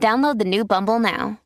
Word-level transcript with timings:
Download 0.00 0.38
the 0.38 0.44
new 0.44 0.64
Bumble 0.64 0.98
now. 0.98 1.40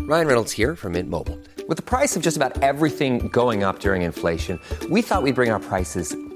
Ryan 0.00 0.26
Reynolds 0.26 0.52
here 0.52 0.74
from 0.74 0.92
Mint 0.92 1.10
Mobile. 1.10 1.38
With 1.68 1.76
the 1.76 1.82
price 1.82 2.16
of 2.16 2.22
just 2.22 2.36
about 2.36 2.62
everything 2.62 3.28
going 3.28 3.62
up 3.62 3.80
during 3.80 4.02
inflation, 4.02 4.58
we 4.88 5.02
thought 5.02 5.22
we'd 5.22 5.34
bring 5.34 5.50
our 5.50 5.60
prices 5.60 6.16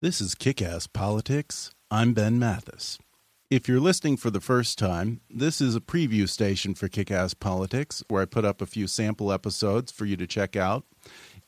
This 0.00 0.20
is 0.20 0.36
Kick 0.36 0.62
Ass 0.62 0.86
Politics. 0.86 1.72
I'm 1.90 2.14
Ben 2.14 2.38
Mathis. 2.38 2.98
If 3.50 3.66
you're 3.66 3.80
listening 3.80 4.16
for 4.16 4.30
the 4.30 4.40
first 4.40 4.78
time, 4.78 5.22
this 5.28 5.60
is 5.60 5.74
a 5.74 5.80
preview 5.80 6.28
station 6.28 6.76
for 6.76 6.86
Kick 6.86 7.10
Ass 7.10 7.34
Politics 7.34 8.04
where 8.06 8.22
I 8.22 8.26
put 8.26 8.44
up 8.44 8.62
a 8.62 8.66
few 8.66 8.86
sample 8.86 9.32
episodes 9.32 9.90
for 9.90 10.04
you 10.04 10.16
to 10.16 10.24
check 10.28 10.54
out. 10.54 10.84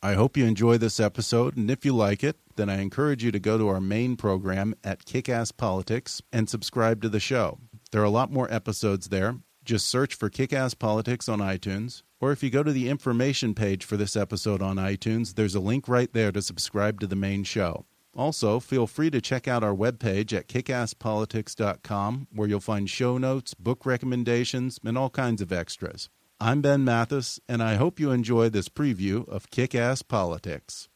I 0.03 0.15
hope 0.15 0.37
you 0.37 0.47
enjoy 0.47 0.79
this 0.79 0.99
episode, 0.99 1.57
and 1.57 1.71
if 1.71 1.85
you 1.85 1.95
like 1.95 2.25
it, 2.25 2.39
then 2.57 2.69
I 2.69 2.81
encourage 2.81 3.23
you 3.23 3.31
to 3.31 3.39
go 3.39 3.57
to 3.57 3.69
our 3.69 3.81
main 3.81 4.17
program 4.17 4.75
at 4.83 5.05
Kick 5.05 5.29
Ass 5.29 5.53
Politics 5.53 6.21
and 6.33 6.51
subscribe 6.51 7.03
to 7.03 7.09
the 7.09 7.21
show. 7.21 7.61
There 7.93 8.01
are 8.01 8.05
a 8.05 8.11
lot 8.11 8.33
more 8.33 8.53
episodes 8.53 9.11
there. 9.11 9.37
Just 9.65 9.87
search 9.87 10.17
for 10.17 10.29
Kick 10.29 10.53
Ass 10.53 10.75
Politics 10.75 11.29
on 11.29 11.39
iTunes, 11.39 12.03
or 12.21 12.33
if 12.33 12.43
you 12.43 12.51
go 12.51 12.65
to 12.65 12.73
the 12.73 12.89
information 12.89 13.55
page 13.55 13.85
for 13.85 13.97
this 13.97 14.17
episode 14.17 14.61
on 14.61 14.75
iTunes, 14.75 15.37
there's 15.37 15.55
a 15.55 15.61
link 15.61 15.87
right 15.87 16.13
there 16.13 16.33
to 16.33 16.43
subscribe 16.43 16.99
to 16.99 17.07
the 17.07 17.15
main 17.15 17.45
show. 17.45 17.87
Also, 18.15 18.59
feel 18.59 18.87
free 18.87 19.11
to 19.11 19.21
check 19.21 19.47
out 19.47 19.63
our 19.63 19.75
webpage 19.75 20.33
at 20.33 20.49
kickasspolitics.com, 20.49 22.27
where 22.35 22.49
you'll 22.49 22.61
find 22.61 22.91
show 22.91 23.19
notes, 23.19 23.55
book 23.55 23.87
recommendations, 23.87 24.81
and 24.85 24.99
all 24.99 25.11
kinds 25.11 25.41
of 25.41 25.53
extras. 25.53 26.09
I'm 26.41 26.61
Ben 26.61 26.85
Mathis, 26.85 27.39
and 27.49 27.63
I 27.63 27.75
hope 27.77 28.01
you 28.01 28.11
enjoy 28.11 28.49
this 28.49 28.69
preview 28.69 29.29
of 29.29 29.51
Kick 29.51 29.75
Ass 29.75 30.03
Politics. 30.03 30.89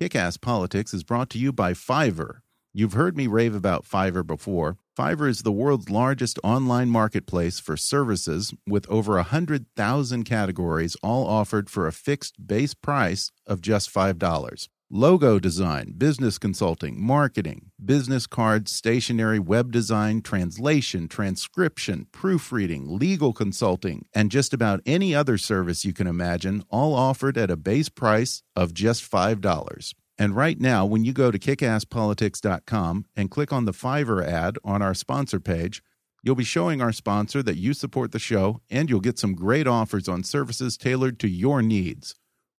Kick 0.00 0.16
Ass 0.16 0.36
Politics 0.36 0.94
is 0.94 1.04
brought 1.04 1.30
to 1.30 1.38
you 1.38 1.52
by 1.52 1.74
Fiverr. 1.74 2.40
You've 2.72 2.94
heard 2.94 3.16
me 3.16 3.26
rave 3.26 3.54
about 3.54 3.84
Fiverr 3.84 4.26
before. 4.26 4.78
Fiverr 4.98 5.26
is 5.26 5.42
the 5.42 5.52
world's 5.52 5.88
largest 5.88 6.38
online 6.44 6.90
marketplace 6.90 7.58
for 7.58 7.78
services 7.78 8.52
with 8.68 8.86
over 8.90 9.14
100,000 9.14 10.24
categories, 10.24 10.96
all 11.02 11.26
offered 11.26 11.70
for 11.70 11.86
a 11.86 11.92
fixed 11.92 12.46
base 12.46 12.74
price 12.74 13.30
of 13.46 13.62
just 13.62 13.92
$5. 13.92 14.68
Logo 14.90 15.38
design, 15.38 15.94
business 15.96 16.36
consulting, 16.36 17.02
marketing, 17.02 17.70
business 17.82 18.26
cards, 18.26 18.70
stationery, 18.70 19.38
web 19.38 19.72
design, 19.72 20.20
translation, 20.20 21.08
transcription, 21.08 22.06
proofreading, 22.12 22.98
legal 22.98 23.32
consulting, 23.32 24.04
and 24.14 24.30
just 24.30 24.52
about 24.52 24.82
any 24.84 25.14
other 25.14 25.38
service 25.38 25.86
you 25.86 25.94
can 25.94 26.06
imagine, 26.06 26.62
all 26.68 26.94
offered 26.94 27.38
at 27.38 27.50
a 27.50 27.56
base 27.56 27.88
price 27.88 28.42
of 28.54 28.74
just 28.74 29.10
$5. 29.10 29.94
And 30.22 30.36
right 30.36 30.60
now, 30.60 30.86
when 30.86 31.04
you 31.04 31.12
go 31.12 31.32
to 31.32 31.36
kickasspolitics.com 31.36 33.06
and 33.16 33.28
click 33.28 33.52
on 33.52 33.64
the 33.64 33.72
Fiverr 33.72 34.24
ad 34.24 34.56
on 34.62 34.80
our 34.80 34.94
sponsor 34.94 35.40
page, 35.40 35.82
you'll 36.22 36.36
be 36.36 36.44
showing 36.44 36.80
our 36.80 36.92
sponsor 36.92 37.42
that 37.42 37.56
you 37.56 37.74
support 37.74 38.12
the 38.12 38.20
show 38.20 38.60
and 38.70 38.88
you'll 38.88 39.00
get 39.00 39.18
some 39.18 39.34
great 39.34 39.66
offers 39.66 40.06
on 40.06 40.22
services 40.22 40.76
tailored 40.76 41.18
to 41.18 41.28
your 41.28 41.60
needs. 41.60 42.14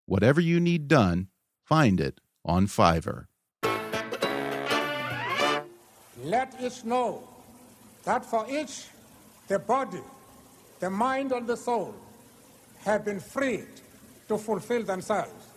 Whatever 0.06 0.42
you 0.42 0.60
need 0.60 0.90
done, 0.90 1.30
find 1.64 2.02
it 2.02 2.20
on 2.44 2.68
Fiverr. 2.68 3.28
Let 6.22 6.54
each 6.62 6.84
know 6.84 7.24
that 8.04 8.26
for 8.26 8.46
each, 8.50 8.88
the 9.48 9.60
body, 9.60 10.04
the 10.82 10.90
mind, 10.90 11.32
and 11.32 11.48
the 11.48 11.56
soul 11.56 11.96
have 12.84 13.06
been 13.06 13.22
freed 13.22 13.68
to 14.28 14.38
fulfill 14.38 14.84
themselves. 14.84 15.48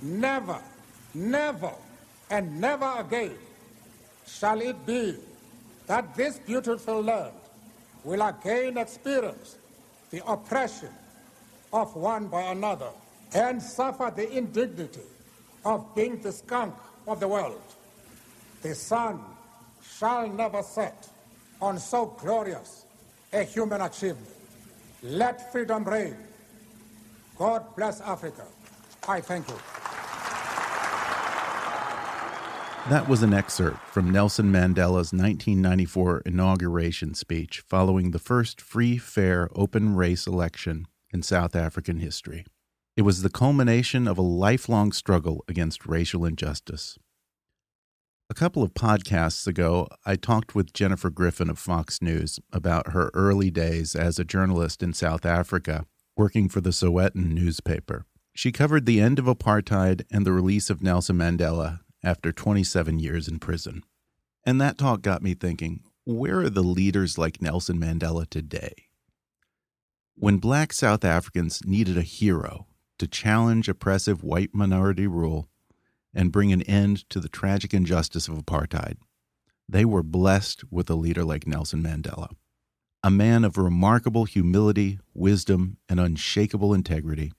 Never, 0.00 0.58
never, 1.14 1.72
and 2.30 2.60
never 2.60 2.92
again 2.98 3.36
shall 4.26 4.60
it 4.60 4.86
be 4.86 5.16
that 5.86 6.14
this 6.14 6.38
beautiful 6.38 7.02
land 7.02 7.32
will 8.04 8.22
again 8.22 8.78
experience 8.78 9.58
the 10.10 10.24
oppression 10.26 10.90
of 11.72 11.94
one 11.96 12.28
by 12.28 12.42
another 12.42 12.90
and 13.34 13.62
suffer 13.62 14.12
the 14.14 14.30
indignity 14.36 15.00
of 15.64 15.94
being 15.94 16.20
the 16.22 16.32
skunk 16.32 16.74
of 17.06 17.20
the 17.20 17.28
world. 17.28 17.60
The 18.62 18.74
sun 18.74 19.20
shall 19.98 20.28
never 20.28 20.62
set 20.62 21.08
on 21.60 21.78
so 21.78 22.06
glorious 22.20 22.84
a 23.32 23.42
human 23.42 23.80
achievement. 23.82 24.34
Let 25.02 25.52
freedom 25.52 25.84
reign. 25.84 26.16
God 27.38 27.64
bless 27.76 28.00
Africa. 28.00 28.44
I 29.08 29.20
thank 29.20 29.48
you. 29.48 29.79
That 32.88 33.08
was 33.08 33.22
an 33.22 33.32
excerpt 33.32 33.86
from 33.88 34.10
Nelson 34.10 34.50
Mandela's 34.50 35.12
1994 35.12 36.22
inauguration 36.26 37.14
speech 37.14 37.60
following 37.60 38.10
the 38.10 38.18
first 38.18 38.60
free, 38.60 38.96
fair, 38.98 39.48
open 39.54 39.94
race 39.94 40.26
election 40.26 40.86
in 41.12 41.22
South 41.22 41.54
African 41.54 41.98
history. 41.98 42.44
It 42.96 43.02
was 43.02 43.22
the 43.22 43.30
culmination 43.30 44.08
of 44.08 44.18
a 44.18 44.22
lifelong 44.22 44.90
struggle 44.90 45.44
against 45.46 45.86
racial 45.86 46.24
injustice. 46.24 46.98
A 48.28 48.34
couple 48.34 48.62
of 48.62 48.74
podcasts 48.74 49.46
ago, 49.46 49.86
I 50.04 50.16
talked 50.16 50.56
with 50.56 50.72
Jennifer 50.72 51.10
Griffin 51.10 51.50
of 51.50 51.60
Fox 51.60 52.02
News 52.02 52.40
about 52.50 52.92
her 52.92 53.12
early 53.14 53.52
days 53.52 53.94
as 53.94 54.18
a 54.18 54.24
journalist 54.24 54.82
in 54.82 54.94
South 54.94 55.24
Africa, 55.24 55.86
working 56.16 56.48
for 56.48 56.60
the 56.60 56.70
Sowetan 56.70 57.34
newspaper. 57.34 58.06
She 58.34 58.50
covered 58.50 58.86
the 58.86 59.00
end 59.00 59.20
of 59.20 59.26
apartheid 59.26 60.02
and 60.10 60.26
the 60.26 60.32
release 60.32 60.70
of 60.70 60.82
Nelson 60.82 61.18
Mandela 61.18 61.80
after 62.02 62.32
27 62.32 62.98
years 62.98 63.28
in 63.28 63.38
prison. 63.38 63.84
And 64.44 64.60
that 64.60 64.78
talk 64.78 65.02
got 65.02 65.22
me 65.22 65.34
thinking 65.34 65.82
where 66.04 66.40
are 66.40 66.50
the 66.50 66.62
leaders 66.62 67.18
like 67.18 67.42
Nelson 67.42 67.78
Mandela 67.78 68.28
today? 68.28 68.74
When 70.14 70.38
black 70.38 70.72
South 70.72 71.04
Africans 71.04 71.62
needed 71.64 71.96
a 71.96 72.02
hero 72.02 72.66
to 72.98 73.06
challenge 73.06 73.68
oppressive 73.68 74.22
white 74.22 74.54
minority 74.54 75.06
rule 75.06 75.48
and 76.12 76.32
bring 76.32 76.52
an 76.52 76.62
end 76.62 77.08
to 77.10 77.20
the 77.20 77.28
tragic 77.28 77.72
injustice 77.72 78.28
of 78.28 78.34
apartheid, 78.34 78.96
they 79.68 79.84
were 79.84 80.02
blessed 80.02 80.64
with 80.70 80.90
a 80.90 80.94
leader 80.94 81.24
like 81.24 81.46
Nelson 81.46 81.82
Mandela, 81.82 82.28
a 83.04 83.10
man 83.10 83.44
of 83.44 83.56
remarkable 83.56 84.24
humility, 84.24 84.98
wisdom, 85.14 85.76
and 85.88 86.00
unshakable 86.00 86.74
integrity, 86.74 87.32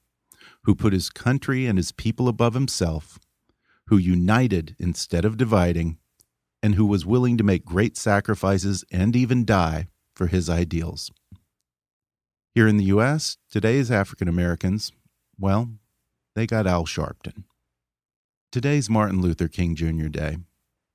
who 0.63 0.74
put 0.74 0.94
his 0.94 1.09
country 1.09 1.65
and 1.65 1.77
his 1.77 1.91
people 1.91 2.27
above 2.27 2.53
himself 2.53 3.19
who 3.91 3.97
united 3.97 4.73
instead 4.79 5.25
of 5.25 5.35
dividing, 5.35 5.97
and 6.63 6.75
who 6.75 6.85
was 6.85 7.05
willing 7.05 7.38
to 7.38 7.43
make 7.43 7.65
great 7.65 7.97
sacrifices 7.97 8.85
and 8.89 9.17
even 9.17 9.43
die 9.43 9.89
for 10.15 10.27
his 10.27 10.49
ideals. 10.49 11.11
Here 12.55 12.69
in 12.69 12.77
the 12.77 12.85
U.S., 12.85 13.35
today's 13.49 13.91
African 13.91 14.29
Americans, 14.29 14.93
well, 15.38 15.73
they 16.38 16.47
got 16.47 16.67
Al 16.67 16.85
Sharpton. 16.85 17.43
Today's 18.49 18.89
Martin 18.89 19.21
Luther 19.21 19.49
King 19.49 19.75
Jr. 19.75 20.07
Day, 20.07 20.37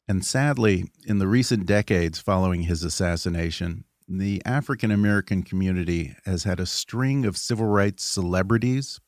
and 0.08 0.25
sadly, 0.25 0.87
in 1.04 1.19
the 1.19 1.28
recent 1.28 1.66
decades 1.66 2.19
following 2.19 2.62
his 2.62 2.82
assassination, 2.82 3.84
the 4.08 4.40
African 4.46 4.90
American 4.90 5.42
community 5.42 6.16
has 6.25 6.44
had 6.44 6.60
a 6.60 6.64
string 6.64 7.26
of 7.26 7.37
civil 7.37 7.66
rights 7.66 8.04
celebrities, 8.04 9.00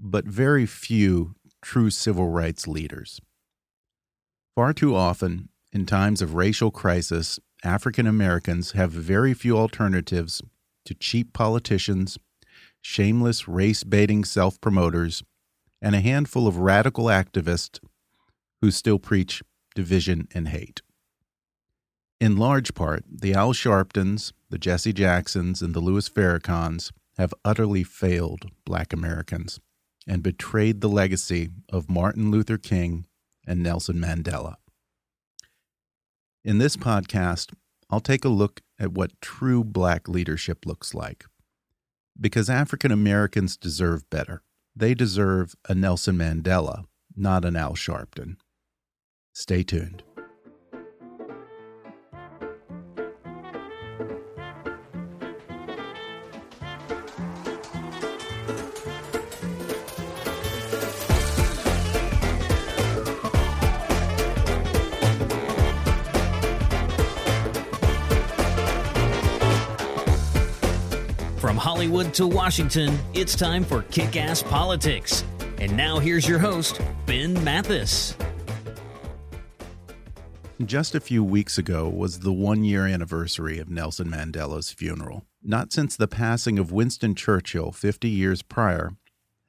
but 0.00 0.24
very 0.24 0.64
few 0.64 1.34
true 1.64 1.90
civil 1.90 2.28
rights 2.28 2.68
leaders. 2.68 3.20
Far 4.54 4.72
too 4.72 4.94
often, 4.94 5.48
in 5.72 5.86
times 5.86 6.22
of 6.22 6.34
racial 6.34 6.70
crisis 6.70 7.40
African 7.64 8.06
Americans 8.06 8.72
have 8.72 8.92
very 8.92 9.32
few 9.32 9.56
alternatives 9.56 10.42
to 10.84 10.94
cheap 10.94 11.32
politicians, 11.32 12.18
shameless 12.82 13.48
race 13.48 13.82
baiting 13.82 14.24
self 14.24 14.60
promoters, 14.60 15.24
and 15.80 15.94
a 15.94 16.00
handful 16.00 16.46
of 16.46 16.58
radical 16.58 17.06
activists 17.06 17.80
who 18.60 18.70
still 18.70 18.98
preach 18.98 19.42
division 19.74 20.28
and 20.34 20.48
hate. 20.48 20.82
In 22.20 22.36
large 22.36 22.74
part, 22.74 23.04
the 23.10 23.32
Al 23.34 23.52
Sharptons, 23.52 24.32
the 24.50 24.58
Jesse 24.58 24.92
Jacksons, 24.92 25.62
and 25.62 25.74
the 25.74 25.80
Louis 25.80 26.08
Farrakhans 26.08 26.92
have 27.16 27.34
utterly 27.44 27.82
failed 27.82 28.50
black 28.64 28.92
Americans 28.92 29.58
and 30.06 30.22
betrayed 30.22 30.80
the 30.80 30.88
legacy 30.88 31.50
of 31.70 31.90
Martin 31.90 32.30
Luther 32.30 32.58
King 32.58 33.06
and 33.46 33.62
Nelson 33.62 33.96
Mandela. 33.96 34.56
In 36.44 36.58
this 36.58 36.76
podcast, 36.76 37.54
I'll 37.90 38.00
take 38.00 38.24
a 38.24 38.28
look 38.28 38.60
at 38.78 38.92
what 38.92 39.20
true 39.20 39.64
black 39.64 40.08
leadership 40.08 40.66
looks 40.66 40.94
like. 40.94 41.24
Because 42.20 42.50
African 42.50 42.92
Americans 42.92 43.56
deserve 43.56 44.08
better. 44.10 44.42
They 44.76 44.94
deserve 44.94 45.54
a 45.68 45.74
Nelson 45.74 46.16
Mandela, 46.16 46.84
not 47.16 47.44
an 47.44 47.56
Al 47.56 47.74
Sharpton. 47.74 48.36
Stay 49.32 49.62
tuned. 49.62 50.02
Hollywood 71.94 72.14
to 72.14 72.26
Washington, 72.26 72.98
it's 73.12 73.36
time 73.36 73.62
for 73.62 73.82
Kick 73.82 74.16
Ass 74.16 74.42
Politics. 74.42 75.22
And 75.58 75.76
now 75.76 76.00
here's 76.00 76.28
your 76.28 76.40
host, 76.40 76.80
Ben 77.06 77.32
Mathis. 77.44 78.16
Just 80.64 80.96
a 80.96 81.00
few 81.00 81.22
weeks 81.22 81.56
ago 81.56 81.88
was 81.88 82.18
the 82.18 82.32
one 82.32 82.64
year 82.64 82.84
anniversary 82.84 83.60
of 83.60 83.70
Nelson 83.70 84.10
Mandela's 84.10 84.72
funeral. 84.72 85.24
Not 85.40 85.72
since 85.72 85.94
the 85.94 86.08
passing 86.08 86.58
of 86.58 86.72
Winston 86.72 87.14
Churchill 87.14 87.70
50 87.70 88.08
years 88.08 88.42
prior 88.42 88.90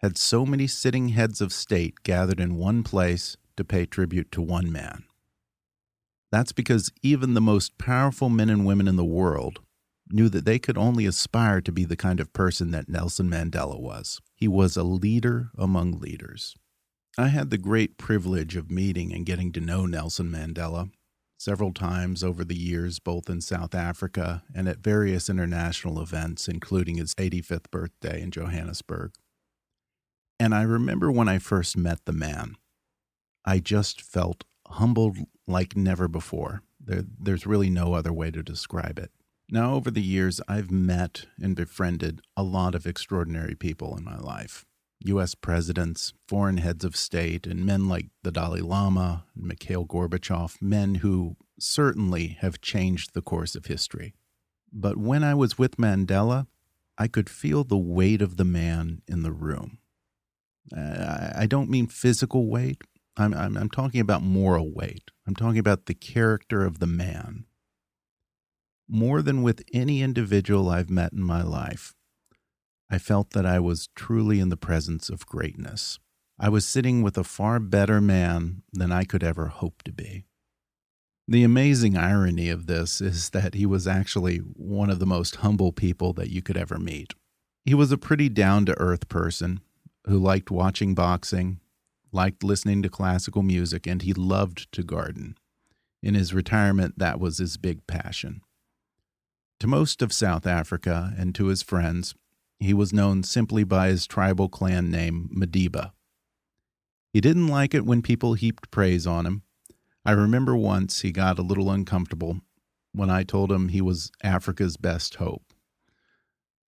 had 0.04 0.16
so 0.16 0.46
many 0.46 0.68
sitting 0.68 1.10
heads 1.10 1.42
of 1.42 1.52
state 1.52 2.04
gathered 2.04 2.40
in 2.40 2.58
one 2.58 2.84
place 2.84 3.38
to 3.58 3.64
pay 3.64 3.88
tribute 3.88 4.32
to 4.34 4.42
one 4.44 4.72
man. 4.72 5.06
That's 6.32 6.52
because 6.52 6.92
even 7.02 7.34
the 7.34 7.42
most 7.42 7.80
powerful 7.80 8.30
men 8.30 8.52
and 8.52 8.68
women 8.68 8.88
in 8.88 8.98
the 8.98 9.04
world 9.04 9.62
knew 10.10 10.30
that 10.30 10.46
they 10.46 10.60
could 10.60 10.78
only 10.78 11.06
aspire 11.06 11.62
to 11.62 11.72
be 11.72 11.86
the 11.86 11.96
kind 11.96 12.20
of 12.20 12.34
person 12.34 12.72
that 12.72 12.90
Nelson 12.90 13.30
Mandela 13.30 13.80
was. 13.80 14.22
He 14.36 14.48
was 14.48 14.78
a 14.78 14.84
leader 14.84 15.50
among 15.58 16.00
leaders. 16.00 16.56
I 17.18 17.30
had 17.30 17.50
the 17.50 17.58
great 17.58 17.98
privilege 17.98 18.56
of 18.56 18.70
meeting 18.70 19.14
and 19.14 19.26
getting 19.26 19.52
to 19.54 19.62
know 19.62 19.86
Nelson 19.86 20.30
Mandela 20.30 20.92
several 21.38 21.74
times 21.74 22.24
over 22.24 22.44
the 22.44 22.58
years, 22.58 23.00
both 23.00 23.30
in 23.30 23.42
South 23.42 23.74
Africa 23.74 24.44
and 24.54 24.68
at 24.68 24.80
various 24.80 25.30
international 25.30 26.02
events, 26.02 26.48
including 26.48 26.96
his 26.96 27.14
85th 27.16 27.70
birthday 27.72 28.22
in 28.22 28.32
Johannesburg. 28.32 29.14
And 30.40 30.54
I 30.54 30.64
remember 30.64 31.12
when 31.12 31.30
I 31.30 31.40
first 31.40 31.78
met 31.78 32.06
the 32.06 32.12
man, 32.12 32.56
I 33.46 33.60
just 33.60 34.02
felt 34.02 34.44
humbled 34.68 35.18
like 35.48 35.76
never 35.76 36.08
before. 36.08 36.64
There, 36.80 37.04
there's 37.20 37.48
really 37.48 37.70
no 37.70 37.94
other 37.94 38.12
way 38.12 38.32
to 38.32 38.44
describe 38.44 39.00
it. 39.00 39.12
Now, 39.50 39.76
over 39.76 39.92
the 39.92 40.02
years, 40.02 40.42
I've 40.48 40.72
met 40.72 41.26
and 41.40 41.56
befriended 41.56 42.22
a 42.36 42.44
lot 42.44 42.74
of 42.74 42.88
extraordinary 42.88 43.56
people 43.56 43.96
in 43.98 44.04
my 44.04 44.18
life 44.18 44.66
U.S. 45.02 45.36
presidents, 45.36 46.14
foreign 46.28 46.58
heads 46.58 46.84
of 46.84 46.96
state, 46.96 47.46
and 47.46 47.66
men 47.66 47.88
like 47.88 48.08
the 48.24 48.32
Dalai 48.32 48.62
Lama 48.62 49.26
and 49.36 49.46
Mikhail 49.46 49.86
Gorbachev, 49.86 50.62
men 50.62 50.96
who 50.96 51.36
certainly 51.60 52.38
have 52.40 52.62
changed 52.62 53.14
the 53.14 53.22
course 53.22 53.56
of 53.56 53.68
history. 53.68 54.16
But 54.74 54.98
when 54.98 55.24
I 55.24 55.36
was 55.36 55.60
with 55.60 55.78
Mandela, 55.78 56.48
I 56.98 57.08
could 57.08 57.30
feel 57.30 57.64
the 57.64 57.78
weight 57.78 58.22
of 58.22 58.38
the 58.38 58.46
man 58.46 59.02
in 59.08 59.22
the 59.22 59.32
room. 59.32 59.78
I 60.76 61.46
don't 61.48 61.70
mean 61.70 61.86
physical 61.86 62.48
weight, 62.50 62.82
I'm, 63.18 63.34
I'm, 63.34 63.58
I'm 63.58 63.70
talking 63.70 64.02
about 64.02 64.24
moral 64.24 64.72
weight. 64.74 65.12
I'm 65.28 65.36
talking 65.36 65.60
about 65.60 65.86
the 65.86 65.94
character 65.94 66.66
of 66.66 66.80
the 66.80 66.88
man 66.88 67.46
more 68.88 69.22
than 69.22 69.42
with 69.42 69.64
any 69.74 70.02
individual 70.02 70.70
I've 70.70 70.90
met 70.90 71.14
in 71.14 71.24
my 71.24 71.42
life, 71.42 71.96
I 72.90 72.98
felt 72.98 73.32
that 73.32 73.46
I 73.46 73.60
was 73.60 73.90
truly 73.96 74.40
in 74.40 74.50
the 74.50 74.58
presence 74.58 75.10
of 75.10 75.26
greatness. 75.26 76.00
I 76.40 76.50
was 76.50 76.68
sitting 76.68 77.02
with 77.02 77.18
a 77.18 77.24
far 77.24 77.60
better 77.60 78.02
man 78.02 78.62
than 78.72 78.92
I 78.92 79.04
could 79.04 79.24
ever 79.24 79.48
hope 79.48 79.84
to 79.84 79.92
be. 79.92 80.26
The 81.28 81.44
amazing 81.44 81.98
irony 81.98 82.50
of 82.50 82.68
this 82.68 83.02
is 83.02 83.32
that 83.32 83.56
he 83.56 83.66
was 83.66 83.88
actually 83.88 84.38
one 84.38 84.90
of 84.90 85.00
the 85.00 85.06
most 85.06 85.38
humble 85.38 85.72
people 85.72 86.14
that 86.14 86.30
you 86.30 86.42
could 86.42 86.58
ever 86.58 86.78
meet. 86.78 87.14
He 87.64 87.74
was 87.74 87.92
a 87.92 87.98
pretty 87.98 88.30
down 88.30 88.66
to 88.68 88.80
earth 88.80 89.10
person 89.10 89.62
who 90.06 90.20
liked 90.20 90.52
watching 90.52 90.94
boxing, 90.94 91.60
liked 92.12 92.44
listening 92.44 92.84
to 92.84 92.90
classical 92.90 93.42
music, 93.42 93.88
and 93.88 94.04
he 94.04 94.14
loved 94.14 94.72
to 94.74 94.84
garden. 94.84 95.36
In 96.04 96.14
his 96.14 96.34
retirement, 96.34 97.00
that 97.00 97.20
was 97.20 97.40
his 97.40 97.58
big 97.58 97.88
passion. 97.88 98.42
To 99.60 99.68
most 99.68 100.02
of 100.02 100.12
South 100.12 100.46
Africa 100.46 101.14
and 101.18 101.34
to 101.36 101.46
his 101.46 101.64
friends, 101.64 102.14
he 102.60 102.74
was 102.74 102.94
known 102.94 103.24
simply 103.24 103.64
by 103.64 103.88
his 103.88 104.06
tribal 104.06 104.50
clan 104.50 104.92
name, 104.92 105.30
Madiba. 105.36 105.92
He 107.14 107.22
didn't 107.22 107.48
like 107.48 107.74
it 107.74 107.86
when 107.86 108.02
people 108.02 108.34
heaped 108.34 108.70
praise 108.70 109.08
on 109.08 109.26
him. 109.26 109.44
I 110.06 110.12
remember 110.12 110.56
once 110.56 111.02
he 111.02 111.12
got 111.12 111.40
a 111.40 111.44
little 111.44 111.72
uncomfortable 111.72 112.42
when 112.92 113.10
I 113.10 113.24
told 113.24 113.52
him 113.52 113.70
he 113.70 113.82
was 113.82 114.12
Africa's 114.24 114.78
best 114.78 115.16
hope. 115.16 115.54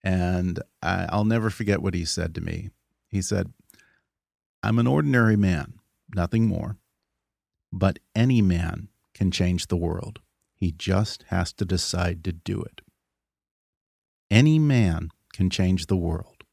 And 0.04 0.62
I'll 0.82 1.26
never 1.26 1.50
forget 1.50 1.82
what 1.82 1.94
he 1.94 2.06
said 2.06 2.34
to 2.36 2.42
me. 2.42 2.70
He 3.10 3.22
said, 3.22 3.52
I'm 4.64 4.80
an 4.80 4.88
ordinary 4.88 5.36
man, 5.36 5.80
nothing 6.16 6.48
more, 6.48 6.78
but 7.72 8.00
any 8.16 8.42
man 8.42 8.88
can 9.14 9.32
change 9.32 9.68
the 9.68 9.78
world. 9.78 10.20
He 10.60 10.72
just 10.72 11.24
has 11.28 11.54
to 11.54 11.66
decide 11.66 12.24
to 12.24 12.32
do 12.32 12.62
it. 12.62 12.82
Any 14.30 14.60
man 14.60 15.10
can 15.34 15.50
change 15.50 15.86
the 15.86 15.96
world. 15.96 16.44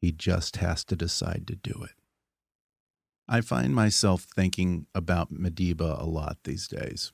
He 0.00 0.10
just 0.12 0.56
has 0.56 0.84
to 0.86 0.96
decide 0.96 1.46
to 1.46 1.54
do 1.54 1.82
it. 1.84 1.94
I 3.28 3.40
find 3.40 3.74
myself 3.74 4.26
thinking 4.34 4.86
about 4.94 5.32
Madiba 5.32 6.00
a 6.00 6.04
lot 6.04 6.38
these 6.42 6.66
days, 6.66 7.12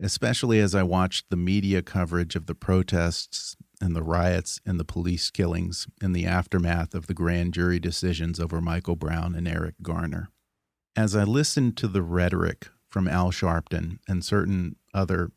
especially 0.00 0.60
as 0.60 0.74
I 0.74 0.84
watch 0.84 1.24
the 1.28 1.36
media 1.36 1.82
coverage 1.82 2.36
of 2.36 2.46
the 2.46 2.54
protests 2.54 3.56
and 3.80 3.96
the 3.96 4.04
riots 4.04 4.60
and 4.64 4.78
the 4.78 4.84
police 4.84 5.30
killings 5.30 5.88
in 6.00 6.12
the 6.12 6.26
aftermath 6.26 6.94
of 6.94 7.08
the 7.08 7.14
grand 7.14 7.54
jury 7.54 7.80
decisions 7.80 8.38
over 8.38 8.60
Michael 8.60 8.96
Brown 8.96 9.34
and 9.34 9.48
Eric 9.48 9.74
Garner. 9.82 10.30
As 10.94 11.16
I 11.16 11.24
listen 11.24 11.72
to 11.74 11.88
the 11.88 12.02
rhetoric 12.02 12.68
from 12.88 13.08
Al 13.08 13.30
Sharpton 13.30 13.98
and 14.08 14.24
certain 14.24 14.76
other 14.94 15.32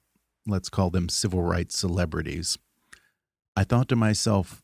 let's 0.45 0.69
call 0.69 0.89
them 0.89 1.09
civil 1.09 1.41
rights 1.41 1.77
celebrities, 1.77 2.57
I 3.55 3.63
thought 3.63 3.87
to 3.89 3.95
myself, 3.95 4.61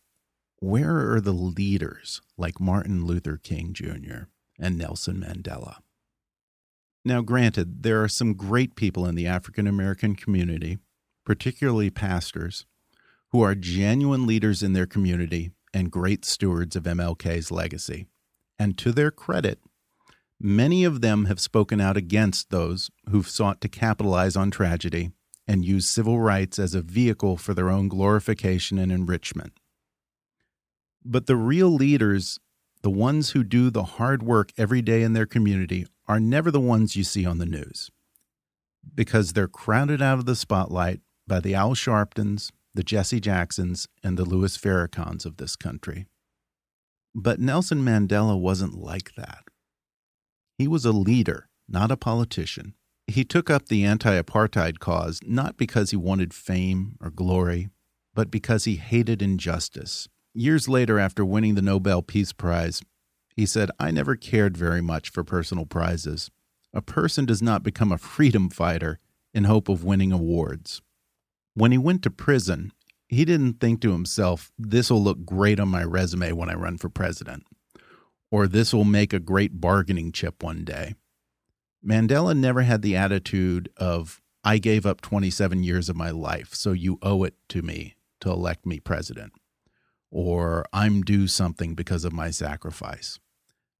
where 0.60 1.14
are 1.14 1.22
the 1.22 1.32
leaders 1.32 2.22
like 2.38 2.60
Martin 2.60 3.06
Luther 3.06 3.38
King 3.38 3.74
Jr. 3.74 4.24
and 4.60 4.78
Nelson 4.78 5.24
Mandela? 5.26 5.78
Now, 7.06 7.22
granted, 7.22 7.84
there 7.84 8.04
are 8.04 8.10
some 8.10 8.34
great 8.34 8.76
people 8.76 9.06
in 9.06 9.16
the 9.16 9.28
African 9.28 9.68
American 9.68 10.16
community, 10.16 10.80
particularly 11.26 11.90
pastors, 11.90 12.66
who 13.32 13.42
are 13.42 13.56
genuine 13.56 14.28
leaders 14.28 14.62
in 14.62 14.74
their 14.74 14.86
community 14.86 15.52
and 15.74 15.92
great 15.92 16.26
stewards 16.26 16.76
of 16.76 16.84
MLK's 16.84 17.52
legacy. 17.52 18.08
And 18.58 18.78
to 18.80 18.92
their 18.92 19.12
credit, 19.12 19.60
many 20.42 20.84
of 20.84 21.02
them 21.02 21.26
have 21.26 21.40
spoken 21.40 21.80
out 21.80 21.96
against 21.96 22.50
those 22.50 22.90
who've 23.10 23.30
sought 23.30 23.62
to 23.62 23.70
capitalize 23.70 24.36
on 24.36 24.52
tragedy 24.52 25.12
and 25.50 25.65
use 25.65 25.89
civil 25.89 26.20
rights 26.20 26.60
as 26.60 26.75
a 26.75 26.82
vehicle 26.82 27.36
for 27.36 27.56
their 27.56 27.72
own 27.72 27.88
glorification 27.88 28.77
and 28.77 28.91
enrichment. 28.91 29.60
But 31.03 31.25
the 31.25 31.36
real 31.36 31.70
leaders, 31.70 32.39
the 32.84 32.91
ones 32.91 33.32
who 33.32 33.44
do 33.44 33.72
the 33.72 33.84
hard 33.84 34.22
work 34.22 34.51
every 34.60 34.84
day 34.84 35.01
in 35.01 35.13
their 35.13 35.25
community, 35.25 35.88
are 36.08 36.20
never 36.20 36.51
the 36.51 36.60
ones 36.60 36.96
you 36.96 37.03
see 37.03 37.25
on 37.25 37.39
the 37.39 37.48
news 37.48 37.89
because 38.94 39.34
they're 39.34 39.48
crowded 39.48 40.03
out 40.03 40.20
of 40.20 40.25
the 40.25 40.36
spotlight 40.36 41.01
by 41.27 41.39
the 41.39 41.56
Al 41.56 41.74
Sharptons, 41.74 42.51
the 42.75 42.84
Jesse 42.84 43.20
Jacksons, 43.20 43.88
and 44.03 44.18
the 44.18 44.25
Louis 44.25 44.56
Farrakhans 44.56 45.25
of 45.25 45.38
this 45.38 45.56
country. 45.56 46.06
But 47.15 47.39
Nelson 47.39 47.84
Mandela 47.84 48.39
wasn't 48.39 48.75
like 48.75 49.15
that. 49.15 49.46
He 50.60 50.68
was 50.68 50.86
a 50.86 50.91
leader, 50.91 51.50
not 51.68 51.89
a 51.89 51.98
politician. 51.98 52.75
He 53.10 53.24
took 53.24 53.50
up 53.50 53.68
the 53.68 53.84
anti 53.86 54.22
apartheid 54.22 54.78
cause 54.78 55.20
not 55.25 55.58
because 55.58 55.89
he 55.89 55.98
wanted 55.98 56.32
fame 56.32 56.96
or 57.01 57.10
glory, 57.10 57.70
but 58.13 58.30
because 58.30 58.66
he 58.66 58.75
hated 58.75 59.24
injustice. 59.24 60.08
Years 60.36 60.70
later, 60.70 61.00
after 61.00 61.25
winning 61.25 61.56
the 61.56 61.63
Nobel 61.63 62.04
Peace 62.04 62.34
Prize, 62.34 62.84
he 63.36 63.48
said, 63.48 63.72
I 63.80 63.89
never 63.89 64.16
cared 64.16 64.56
very 64.56 64.82
much 64.82 65.10
for 65.10 65.24
personal 65.24 65.66
prizes. 65.66 66.30
A 66.72 66.84
person 66.84 67.25
does 67.25 67.42
not 67.42 67.63
become 67.63 67.92
a 67.92 67.98
freedom 67.98 68.48
fighter 68.48 69.00
in 69.34 69.46
hope 69.46 69.70
of 69.70 69.84
winning 69.84 70.12
awards. 70.12 70.84
When 71.56 71.72
he 71.72 71.80
went 71.80 72.04
to 72.04 72.12
prison, 72.12 72.72
he 73.08 73.25
didn't 73.25 73.60
think 73.60 73.82
to 73.82 73.92
himself, 73.92 74.51
this 74.60 74.92
will 74.92 75.04
look 75.04 75.25
great 75.25 75.60
on 75.60 75.68
my 75.68 75.84
resume 75.84 76.34
when 76.34 76.50
I 76.50 76.54
run 76.54 76.78
for 76.78 76.89
president, 76.89 77.44
or 78.30 78.48
this 78.48 78.72
will 78.72 78.86
make 78.86 79.13
a 79.13 79.20
great 79.20 79.60
bargaining 79.60 80.12
chip 80.12 80.44
one 80.44 80.63
day. 80.63 80.94
Mandela 81.86 82.36
never 82.36 82.64
had 82.64 82.82
the 82.82 82.96
attitude 82.96 83.70
of, 83.78 84.22
I 84.44 84.58
gave 84.58 84.86
up 84.86 85.02
27 85.02 85.64
years 85.64 85.90
of 85.90 85.96
my 85.96 86.12
life, 86.12 86.54
so 86.54 86.72
you 86.72 87.00
owe 87.02 87.24
it 87.24 87.36
to 87.50 87.62
me 87.62 87.96
to 88.22 88.30
elect 88.30 88.66
me 88.66 88.80
president, 88.80 89.34
or 90.12 90.66
I'm 90.74 91.02
due 91.02 91.28
something 91.28 91.76
because 91.76 92.04
of 92.04 92.14
my 92.14 92.32
sacrifice. 92.32 93.20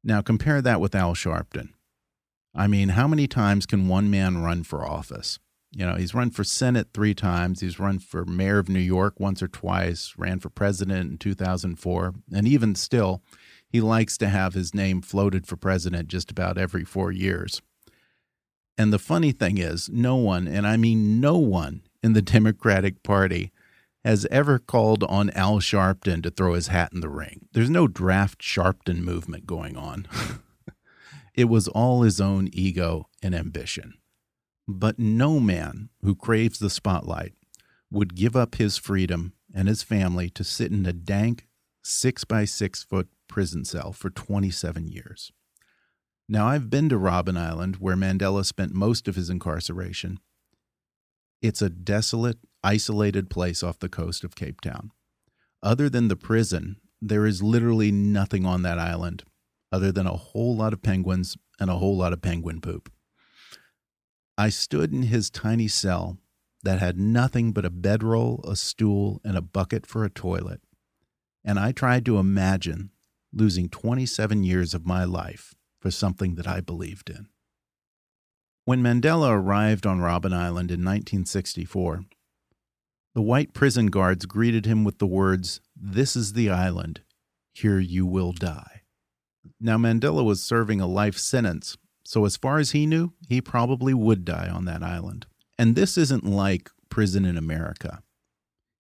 Now 0.04 0.22
compare 0.22 0.62
that 0.62 0.80
with 0.80 0.96
Al 0.96 1.14
Sharpton. 1.14 1.70
I 2.56 2.68
mean, 2.68 2.90
how 2.90 3.08
many 3.08 3.28
times 3.28 3.66
can 3.66 3.88
one 3.88 4.10
man 4.10 4.40
run 4.40 4.64
for 4.64 4.86
office? 4.86 5.40
You 5.72 5.86
know, 5.86 5.96
he's 5.96 6.16
run 6.16 6.32
for 6.32 6.44
Senate 6.44 6.88
three 6.94 7.14
times. 7.14 7.62
He's 7.62 7.80
run 7.80 8.00
for 8.00 8.26
mayor 8.26 8.58
of 8.58 8.70
New 8.70 8.80
York 8.80 9.20
once 9.20 9.44
or 9.44 9.48
twice, 9.48 10.16
ran 10.18 10.40
for 10.40 10.50
president 10.50 11.12
in 11.12 11.18
2004. 11.18 12.16
And 12.34 12.48
even 12.48 12.74
still, 12.74 13.22
he 13.68 13.82
likes 13.82 14.18
to 14.18 14.30
have 14.30 14.56
his 14.56 14.74
name 14.74 15.02
floated 15.02 15.46
for 15.46 15.58
president 15.58 16.08
just 16.08 16.32
about 16.32 16.58
every 16.58 16.84
four 16.84 17.12
years. 17.12 17.62
And 18.80 18.94
the 18.94 18.98
funny 18.98 19.34
thing 19.34 19.58
is, 19.58 19.90
no 19.90 20.16
one, 20.16 20.48
and 20.48 20.66
I 20.66 20.78
mean 20.78 21.20
no 21.20 21.38
one 21.38 21.82
in 22.02 22.14
the 22.14 22.22
Democratic 22.38 23.04
Party, 23.04 23.52
has 24.06 24.26
ever 24.32 24.58
called 24.58 25.04
on 25.04 25.30
Al 25.32 25.60
Sharpton 25.60 26.24
to 26.24 26.32
throw 26.32 26.54
his 26.54 26.68
hat 26.68 26.94
in 26.94 27.02
the 27.02 27.10
ring. 27.10 27.50
There's 27.52 27.70
no 27.70 27.90
draft 27.90 28.40
Sharpton 28.40 29.00
movement 29.00 29.46
going 29.46 29.76
on. 29.76 30.08
it 31.36 31.46
was 31.46 31.68
all 31.68 32.04
his 32.04 32.22
own 32.22 32.50
ego 32.54 33.10
and 33.22 33.36
ambition. 33.36 33.96
But 34.66 34.98
no 34.98 35.42
man 35.42 35.90
who 36.02 36.16
craves 36.16 36.60
the 36.60 36.70
spotlight 36.70 37.34
would 37.92 38.16
give 38.16 38.38
up 38.38 38.56
his 38.56 38.78
freedom 38.78 39.34
and 39.54 39.68
his 39.68 39.84
family 39.84 40.30
to 40.30 40.44
sit 40.46 40.72
in 40.72 40.86
a 40.86 40.94
dank 40.94 41.48
six 41.84 42.24
by 42.24 42.46
six 42.46 42.82
foot 42.82 43.10
prison 43.28 43.66
cell 43.66 43.92
for 43.92 44.10
27 44.10 44.88
years. 44.88 45.34
Now, 46.32 46.46
I've 46.46 46.70
been 46.70 46.90
to 46.90 46.96
Robben 46.96 47.40
Island, 47.40 47.78
where 47.78 47.96
Mandela 47.96 48.46
spent 48.46 48.72
most 48.72 49.08
of 49.08 49.16
his 49.16 49.32
incarceration. 49.32 50.20
It's 51.42 51.60
a 51.60 51.72
desolate, 51.72 52.38
isolated 52.64 53.32
place 53.32 53.64
off 53.64 53.80
the 53.80 53.90
coast 53.90 54.24
of 54.24 54.36
Cape 54.36 54.62
Town. 54.62 54.92
Other 55.64 55.90
than 55.90 56.08
the 56.08 56.16
prison, 56.16 56.76
there 57.02 57.26
is 57.26 57.42
literally 57.42 57.92
nothing 57.92 58.46
on 58.46 58.62
that 58.62 58.78
island 58.78 59.24
other 59.72 59.92
than 59.92 60.06
a 60.06 60.18
whole 60.18 60.56
lot 60.56 60.72
of 60.72 60.84
penguins 60.84 61.36
and 61.60 61.72
a 61.72 61.78
whole 61.78 61.98
lot 61.98 62.14
of 62.14 62.22
penguin 62.22 62.62
poop. 62.62 62.92
I 64.38 64.50
stood 64.50 64.94
in 64.94 65.04
his 65.04 65.32
tiny 65.32 65.68
cell 65.68 66.20
that 66.62 66.78
had 66.78 67.00
nothing 67.00 67.54
but 67.54 67.66
a 67.66 67.72
bedroll, 67.72 68.46
a 68.48 68.56
stool, 68.56 69.20
and 69.24 69.36
a 69.36 69.42
bucket 69.42 69.88
for 69.88 70.06
a 70.06 70.12
toilet, 70.12 70.62
and 71.44 71.58
I 71.58 71.72
tried 71.72 72.06
to 72.06 72.20
imagine 72.20 72.92
losing 73.34 73.68
27 73.68 74.44
years 74.44 74.76
of 74.76 74.86
my 74.86 75.04
life 75.04 75.56
for 75.80 75.92
something 75.92 76.36
that 76.36 76.48
I 76.48 76.62
believed 76.62 77.10
in. 77.10 77.28
When 78.66 78.84
Mandela 78.84 79.32
arrived 79.32 79.86
on 79.88 80.00
Robben 80.00 80.34
Island 80.34 80.70
in 80.70 80.86
1964, 80.86 82.04
the 83.16 83.22
white 83.22 83.54
prison 83.54 83.88
guards 83.88 84.26
greeted 84.26 84.66
him 84.66 84.84
with 84.84 85.00
the 85.00 85.08
words, 85.08 85.62
This 85.76 86.16
is 86.16 86.34
the 86.34 86.50
island. 86.50 87.02
Here 87.54 87.80
you 87.80 88.06
will 88.06 88.32
die. 88.32 88.82
Now, 89.60 89.78
Mandela 89.78 90.24
was 90.24 90.44
serving 90.44 90.80
a 90.80 90.88
life 90.88 91.18
sentence, 91.18 91.78
so 92.04 92.26
as 92.26 92.38
far 92.38 92.60
as 92.60 92.72
he 92.72 92.86
knew, 92.86 93.14
he 93.28 93.42
probably 93.42 93.94
would 93.94 94.26
die 94.26 94.48
on 94.48 94.66
that 94.66 94.84
island. 94.84 95.26
And 95.58 95.76
this 95.76 95.98
isn't 95.98 96.26
like 96.26 96.70
prison 96.90 97.26
in 97.26 97.38
America. 97.38 98.04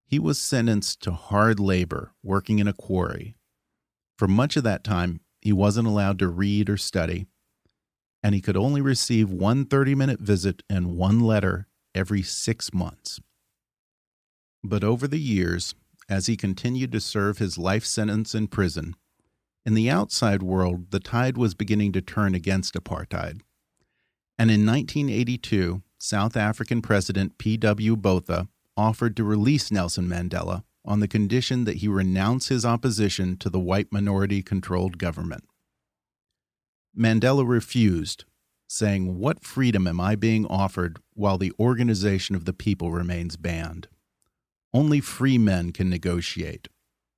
He 0.06 0.20
was 0.20 0.39
sentenced 0.39 1.01
to 1.01 1.12
hard 1.12 1.60
labor 1.60 2.13
working 2.24 2.60
in 2.60 2.68
a 2.68 2.74
quarry. 2.74 3.36
For 4.18 4.27
much 4.27 4.58
of 4.58 4.63
that 4.63 4.84
time, 4.84 5.22
he 5.50 5.53
wasn't 5.53 5.88
allowed 5.88 6.20
to 6.20 6.27
read 6.27 6.70
or 6.70 6.77
study, 6.77 7.25
and 8.22 8.36
he 8.36 8.39
could 8.39 8.56
only 8.56 8.82
receive 8.82 9.32
one 9.32 9.65
30 9.65 9.96
minute 9.96 10.20
visit 10.20 10.62
and 10.70 10.96
one 10.96 11.20
letter 11.20 11.68
every 11.96 12.22
six 12.22 12.72
months. 12.72 13.20
But 14.63 14.84
over 14.84 15.08
the 15.08 15.20
years, 15.20 15.74
as 16.08 16.27
he 16.27 16.38
continued 16.38 16.91
to 16.91 17.01
serve 17.01 17.39
his 17.39 17.58
life 17.58 17.84
sentence 17.84 18.36
in 18.36 18.46
prison, 18.46 18.94
in 19.65 19.74
the 19.74 19.89
outside 19.89 20.44
world, 20.44 20.91
the 20.91 21.00
tide 21.00 21.36
was 21.36 21.56
beginning 21.56 21.94
to 21.94 22.01
turn 22.01 22.36
against 22.36 22.75
apartheid. 22.75 23.41
And 24.38 24.51
in 24.51 24.68
1982, 24.68 25.82
South 25.98 26.38
African 26.38 26.84
President 26.84 27.39
P.W. 27.39 27.96
Botha 27.96 28.50
offered 28.77 29.18
to 29.18 29.24
release 29.24 29.72
Nelson 29.72 30.08
Mandela 30.08 30.62
on 30.89 31.00
the 31.00 31.08
condition 31.08 31.65
that 31.65 31.77
he 31.77 31.88
renounce 31.88 32.48
his 32.48 32.65
opposition 32.65 33.38
to 33.38 33.50
the 33.50 33.60
white 33.60 33.91
minority 33.91 34.41
controlled 34.41 34.98
government. 34.98 35.43
Mandela 36.98 37.48
refused, 37.48 38.25
saying, 38.67 39.19
What 39.19 39.43
freedom 39.43 39.86
am 39.86 40.01
I 40.01 40.15
being 40.15 40.48
offered 40.48 40.98
while 41.13 41.38
the 41.38 41.53
organization 41.60 42.36
of 42.36 42.46
the 42.46 42.53
people 42.53 42.91
remains 42.91 43.38
banned? 43.38 43.88
Only 44.74 45.00
free 45.00 45.38
men 45.38 45.72
can 45.72 45.91
negotiate. 45.91 46.67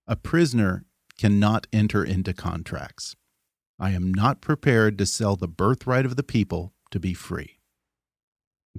A 0.06 0.18
prisoner 0.18 0.84
cannot 1.18 1.66
enter 1.72 2.04
into 2.04 2.34
contracts. 2.34 3.16
I 3.80 3.92
am 3.92 4.14
not 4.14 4.42
prepared 4.42 4.98
to 4.98 5.06
sell 5.06 5.38
the 5.38 5.48
birthright 5.48 6.06
of 6.06 6.18
the 6.18 6.24
people 6.24 6.74
to 6.92 7.00
be 7.00 7.14
free. 7.14 7.60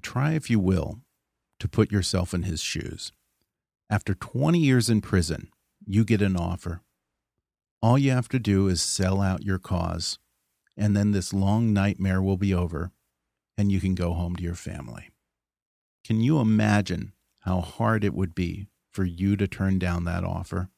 Try, 0.02 0.32
if 0.32 0.50
you 0.50 0.61
will, 0.61 1.00
to 1.61 1.68
put 1.68 1.90
yourself 1.90 2.34
in 2.34 2.42
his 2.42 2.61
shoes. 2.61 3.12
After 3.92 4.14
20 4.14 4.58
years 4.58 4.88
in 4.88 5.02
prison, 5.02 5.50
you 5.84 6.06
get 6.06 6.22
an 6.22 6.34
offer. 6.34 6.80
All 7.82 7.99
you 7.99 8.11
have 8.12 8.28
to 8.30 8.38
do 8.38 8.66
is 8.68 8.80
sell 8.80 9.20
out 9.20 9.44
your 9.44 9.58
cause, 9.58 10.18
and 10.78 10.96
then 10.96 11.11
this 11.11 11.34
long 11.34 11.75
nightmare 11.75 12.22
will 12.22 12.38
be 12.38 12.54
over, 12.54 12.90
and 13.58 13.70
you 13.70 13.80
can 13.80 13.94
go 13.94 14.14
home 14.14 14.34
to 14.37 14.42
your 14.42 14.54
family. 14.54 15.11
Can 16.06 16.22
you 16.22 16.40
imagine 16.40 17.12
how 17.40 17.61
hard 17.61 18.02
it 18.02 18.14
would 18.14 18.34
be 18.34 18.66
for 18.90 19.04
you 19.04 19.37
to 19.37 19.46
turn 19.46 19.78
down 19.78 20.04
that 20.04 20.25
offer? 20.25 20.70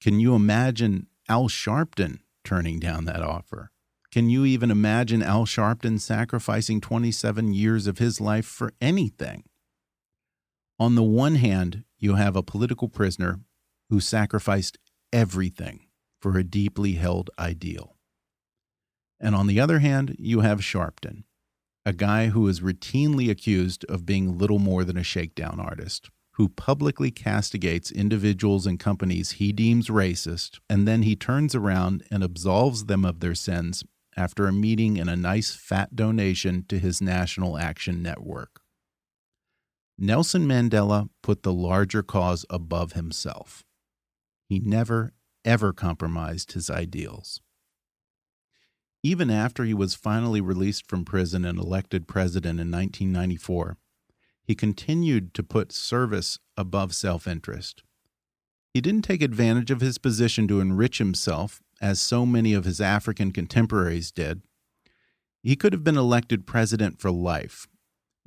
Can 0.00 0.20
you 0.20 0.36
imagine 0.36 1.08
Al 1.28 1.48
Sharpton 1.48 2.20
turning 2.44 2.78
down 2.78 3.06
that 3.06 3.22
offer? 3.22 3.72
Can 4.12 4.30
you 4.30 4.44
even 4.44 4.70
imagine 4.70 5.20
Al 5.20 5.46
Sharpton 5.46 5.98
sacrificing 5.98 6.80
27 6.80 7.54
years 7.54 7.88
of 7.88 7.98
his 7.98 8.20
life 8.20 8.46
for 8.46 8.72
anything? 8.80 9.42
On 10.78 10.94
the 10.94 11.02
one 11.02 11.34
hand, 11.34 11.84
you 11.98 12.14
have 12.14 12.36
a 12.36 12.42
political 12.42 12.88
prisoner 12.88 13.40
who 13.90 14.00
sacrificed 14.00 14.78
everything 15.12 15.86
for 16.20 16.36
a 16.36 16.44
deeply 16.44 16.92
held 16.92 17.30
ideal. 17.38 17.96
And 19.18 19.34
on 19.34 19.48
the 19.48 19.58
other 19.58 19.80
hand, 19.80 20.14
you 20.18 20.40
have 20.40 20.60
Sharpton, 20.60 21.24
a 21.84 21.92
guy 21.92 22.28
who 22.28 22.46
is 22.46 22.60
routinely 22.60 23.28
accused 23.28 23.84
of 23.86 24.06
being 24.06 24.38
little 24.38 24.60
more 24.60 24.84
than 24.84 24.96
a 24.96 25.02
shakedown 25.02 25.58
artist, 25.58 26.10
who 26.34 26.48
publicly 26.48 27.10
castigates 27.10 27.90
individuals 27.90 28.64
and 28.64 28.78
companies 28.78 29.32
he 29.32 29.52
deems 29.52 29.88
racist, 29.88 30.60
and 30.70 30.86
then 30.86 31.02
he 31.02 31.16
turns 31.16 31.56
around 31.56 32.04
and 32.12 32.22
absolves 32.22 32.84
them 32.84 33.04
of 33.04 33.18
their 33.18 33.34
sins 33.34 33.82
after 34.16 34.46
a 34.46 34.52
meeting 34.52 34.98
and 34.98 35.10
a 35.10 35.16
nice 35.16 35.54
fat 35.56 35.96
donation 35.96 36.64
to 36.68 36.78
his 36.78 37.00
National 37.00 37.58
Action 37.58 38.00
Network. 38.02 38.60
Nelson 39.98 40.46
Mandela 40.46 41.08
put 41.22 41.42
the 41.42 41.52
larger 41.52 42.04
cause 42.04 42.46
above 42.48 42.92
himself. 42.92 43.64
He 44.48 44.60
never, 44.60 45.12
ever 45.44 45.72
compromised 45.72 46.52
his 46.52 46.70
ideals. 46.70 47.40
Even 49.02 49.28
after 49.28 49.64
he 49.64 49.74
was 49.74 49.94
finally 49.94 50.40
released 50.40 50.88
from 50.88 51.04
prison 51.04 51.44
and 51.44 51.58
elected 51.58 52.06
president 52.06 52.60
in 52.60 52.70
1994, 52.70 53.76
he 54.44 54.54
continued 54.54 55.34
to 55.34 55.42
put 55.42 55.72
service 55.72 56.38
above 56.56 56.94
self 56.94 57.26
interest. 57.26 57.82
He 58.72 58.80
didn't 58.80 59.02
take 59.02 59.22
advantage 59.22 59.70
of 59.70 59.80
his 59.80 59.98
position 59.98 60.46
to 60.48 60.60
enrich 60.60 60.98
himself, 60.98 61.60
as 61.80 62.00
so 62.00 62.24
many 62.24 62.54
of 62.54 62.64
his 62.64 62.80
African 62.80 63.32
contemporaries 63.32 64.12
did. 64.12 64.42
He 65.42 65.56
could 65.56 65.72
have 65.72 65.84
been 65.84 65.96
elected 65.96 66.46
president 66.46 67.00
for 67.00 67.10
life, 67.10 67.68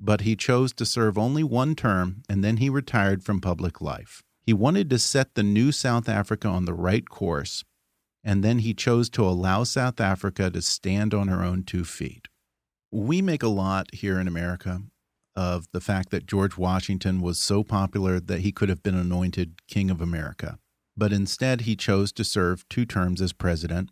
but 0.01 0.21
he 0.21 0.35
chose 0.35 0.73
to 0.73 0.85
serve 0.85 1.17
only 1.17 1.43
one 1.43 1.75
term 1.75 2.23
and 2.27 2.43
then 2.43 2.57
he 2.57 2.69
retired 2.69 3.23
from 3.23 3.39
public 3.39 3.79
life. 3.79 4.23
He 4.43 4.53
wanted 4.53 4.89
to 4.89 4.99
set 4.99 5.35
the 5.35 5.43
new 5.43 5.71
South 5.71 6.09
Africa 6.09 6.47
on 6.47 6.65
the 6.65 6.73
right 6.73 7.07
course, 7.07 7.63
and 8.23 8.43
then 8.43 8.59
he 8.59 8.73
chose 8.73 9.09
to 9.11 9.23
allow 9.23 9.63
South 9.63 10.01
Africa 10.01 10.49
to 10.49 10.61
stand 10.61 11.13
on 11.13 11.27
her 11.27 11.43
own 11.43 11.63
two 11.63 11.85
feet. 11.85 12.27
We 12.91 13.21
make 13.21 13.43
a 13.43 13.47
lot 13.47 13.93
here 13.93 14.19
in 14.19 14.27
America 14.27 14.81
of 15.35 15.67
the 15.71 15.79
fact 15.79 16.09
that 16.09 16.25
George 16.25 16.57
Washington 16.57 17.21
was 17.21 17.39
so 17.39 17.63
popular 17.63 18.19
that 18.19 18.41
he 18.41 18.51
could 18.51 18.69
have 18.69 18.83
been 18.83 18.97
anointed 18.97 19.61
King 19.67 19.89
of 19.91 20.01
America. 20.01 20.57
But 20.97 21.13
instead, 21.13 21.61
he 21.61 21.75
chose 21.75 22.11
to 22.13 22.23
serve 22.23 22.67
two 22.67 22.85
terms 22.85 23.21
as 23.21 23.31
president, 23.31 23.91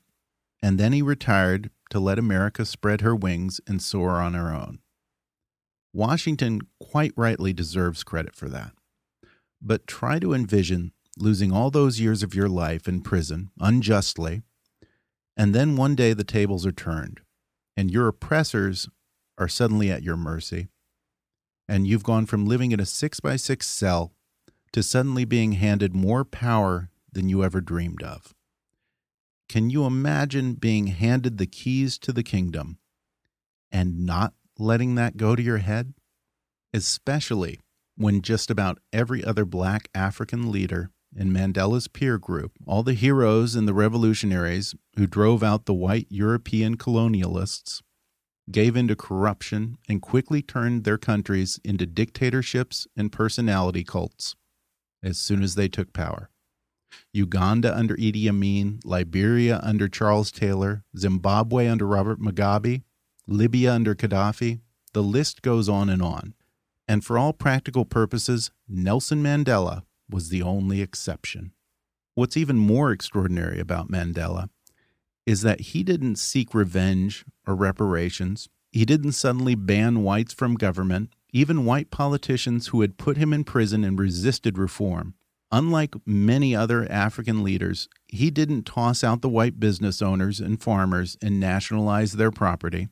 and 0.62 0.78
then 0.78 0.92
he 0.92 1.02
retired 1.02 1.70
to 1.92 2.00
let 2.00 2.20
America 2.20 2.66
spread 2.66 3.02
her 3.02 3.16
wings 3.16 3.62
and 3.68 3.82
soar 3.82 4.16
on 4.16 4.34
her 4.34 4.52
own. 4.52 4.80
Washington 5.94 6.62
quite 6.80 7.14
rightly 7.16 7.54
deserves 7.54 8.04
credit 8.04 8.36
for 8.36 8.50
that. 8.50 8.74
But 9.62 9.88
try 9.88 10.20
to 10.20 10.34
envision 10.34 10.94
losing 11.18 11.52
all 11.52 11.70
those 11.70 12.00
years 12.00 12.24
of 12.24 12.34
your 12.34 12.48
life 12.48 12.88
in 12.88 13.02
prison 13.02 13.50
unjustly, 13.60 14.44
and 15.36 15.54
then 15.54 15.76
one 15.76 15.96
day 15.96 16.14
the 16.14 16.24
tables 16.24 16.66
are 16.66 16.72
turned, 16.72 17.22
and 17.76 17.92
your 17.92 18.08
oppressors 18.08 18.88
are 19.38 19.48
suddenly 19.48 19.90
at 19.92 20.04
your 20.04 20.18
mercy 20.18 20.70
and 21.70 21.86
you've 21.86 22.04
gone 22.04 22.26
from 22.26 22.48
living 22.48 22.72
in 22.72 22.80
a 22.80 22.86
six 22.86 23.20
by 23.20 23.36
six 23.36 23.68
cell 23.68 24.12
to 24.74 24.82
suddenly 24.82 25.24
being 25.24 25.54
handed 25.54 25.96
more 25.96 26.26
power 26.26 26.90
than 27.12 27.30
you 27.30 27.44
ever 27.44 27.62
dreamed 27.62 28.02
of. 28.02 28.34
Can 29.48 29.70
you 29.70 29.86
imagine 29.86 30.56
being 30.56 30.88
handed 30.88 31.38
the 31.38 31.46
keys 31.46 32.00
to 32.00 32.12
the 32.12 32.24
kingdom 32.24 32.80
and 33.72 34.04
not 34.04 34.34
letting 34.60 34.96
that 34.96 35.18
go 35.18 35.36
to 35.36 35.42
your 35.42 35.58
head? 35.58 35.94
Especially 36.74 37.60
when 37.96 38.22
just 38.22 38.50
about 38.50 38.80
every 38.94 39.24
other 39.24 39.46
black 39.46 39.90
African 39.94 40.52
leader 40.52 40.92
in 41.16 41.34
Mandela's 41.34 41.88
peer 41.88 42.18
group, 42.18 42.52
all 42.66 42.84
the 42.84 42.94
heroes 42.94 43.56
and 43.56 43.68
the 43.68 43.74
revolutionaries 43.74 44.76
who 44.96 45.08
drove 45.08 45.44
out 45.44 45.66
the 45.66 45.74
white 45.74 46.08
European 46.10 46.78
colonialists, 46.78 47.82
gave 48.52 48.76
into 48.76 48.96
corruption, 48.96 49.78
and 49.88 50.02
quickly 50.02 50.42
turned 50.42 50.84
their 50.84 50.98
countries 50.98 51.60
into 51.64 51.86
dictatorships 51.86 52.88
and 52.96 53.12
personality 53.12 53.84
cults 53.84 54.36
as 55.04 55.18
soon 55.18 55.44
as 55.44 55.56
they 55.56 55.68
took 55.68 55.94
power. 55.94 56.30
Uganda 57.14 57.76
under 57.76 57.96
Idi 57.96 58.28
Amin, 58.28 58.80
Liberia 58.84 59.60
under 59.64 59.88
Charles 59.88 60.32
Taylor, 60.32 60.84
Zimbabwe 60.98 61.68
under 61.68 61.86
Robert 61.86 62.20
Mugabe, 62.20 62.84
Libya 63.32 63.74
under 63.74 63.94
Gaddafi, 63.94 64.60
the 64.94 65.04
list 65.04 65.44
goes 65.44 65.70
on 65.70 65.88
and 65.88 66.02
on. 66.02 66.34
And 66.88 67.06
for 67.06 67.16
all 67.16 67.32
practical 67.32 67.86
purposes, 67.86 68.50
Nelson 68.68 69.22
Mandela 69.22 69.84
was 70.10 70.30
the 70.30 70.42
only 70.42 70.82
exception. 70.82 71.52
What's 72.16 72.36
even 72.36 72.58
more 72.58 72.92
extraordinary 72.92 73.60
about 73.60 73.92
Mandela 73.92 74.50
is 75.28 75.44
that 75.44 75.62
he 75.62 75.84
didn't 75.84 76.16
seek 76.16 76.56
revenge 76.56 77.24
or 77.46 77.54
reparations. 77.54 78.50
He 78.72 78.84
didn't 78.84 79.12
suddenly 79.12 79.54
ban 79.54 80.02
whites 80.02 80.34
from 80.34 80.56
government, 80.56 81.12
even 81.32 81.66
white 81.66 81.92
politicians 81.92 82.68
who 82.70 82.82
had 82.82 82.98
put 82.98 83.18
him 83.18 83.32
in 83.32 83.44
prison 83.44 83.84
and 83.84 84.00
resisted 84.00 84.58
reform. 84.58 85.14
Unlike 85.52 85.98
many 86.04 86.56
other 86.56 86.92
African 86.92 87.44
leaders, 87.44 87.90
he 88.08 88.32
didn't 88.32 88.64
toss 88.64 89.04
out 89.04 89.22
the 89.22 89.30
white 89.30 89.60
business 89.60 90.02
owners 90.02 90.40
and 90.40 90.60
farmers 90.60 91.16
and 91.22 91.40
nationalize 91.40 92.14
their 92.14 92.32
property. 92.32 92.88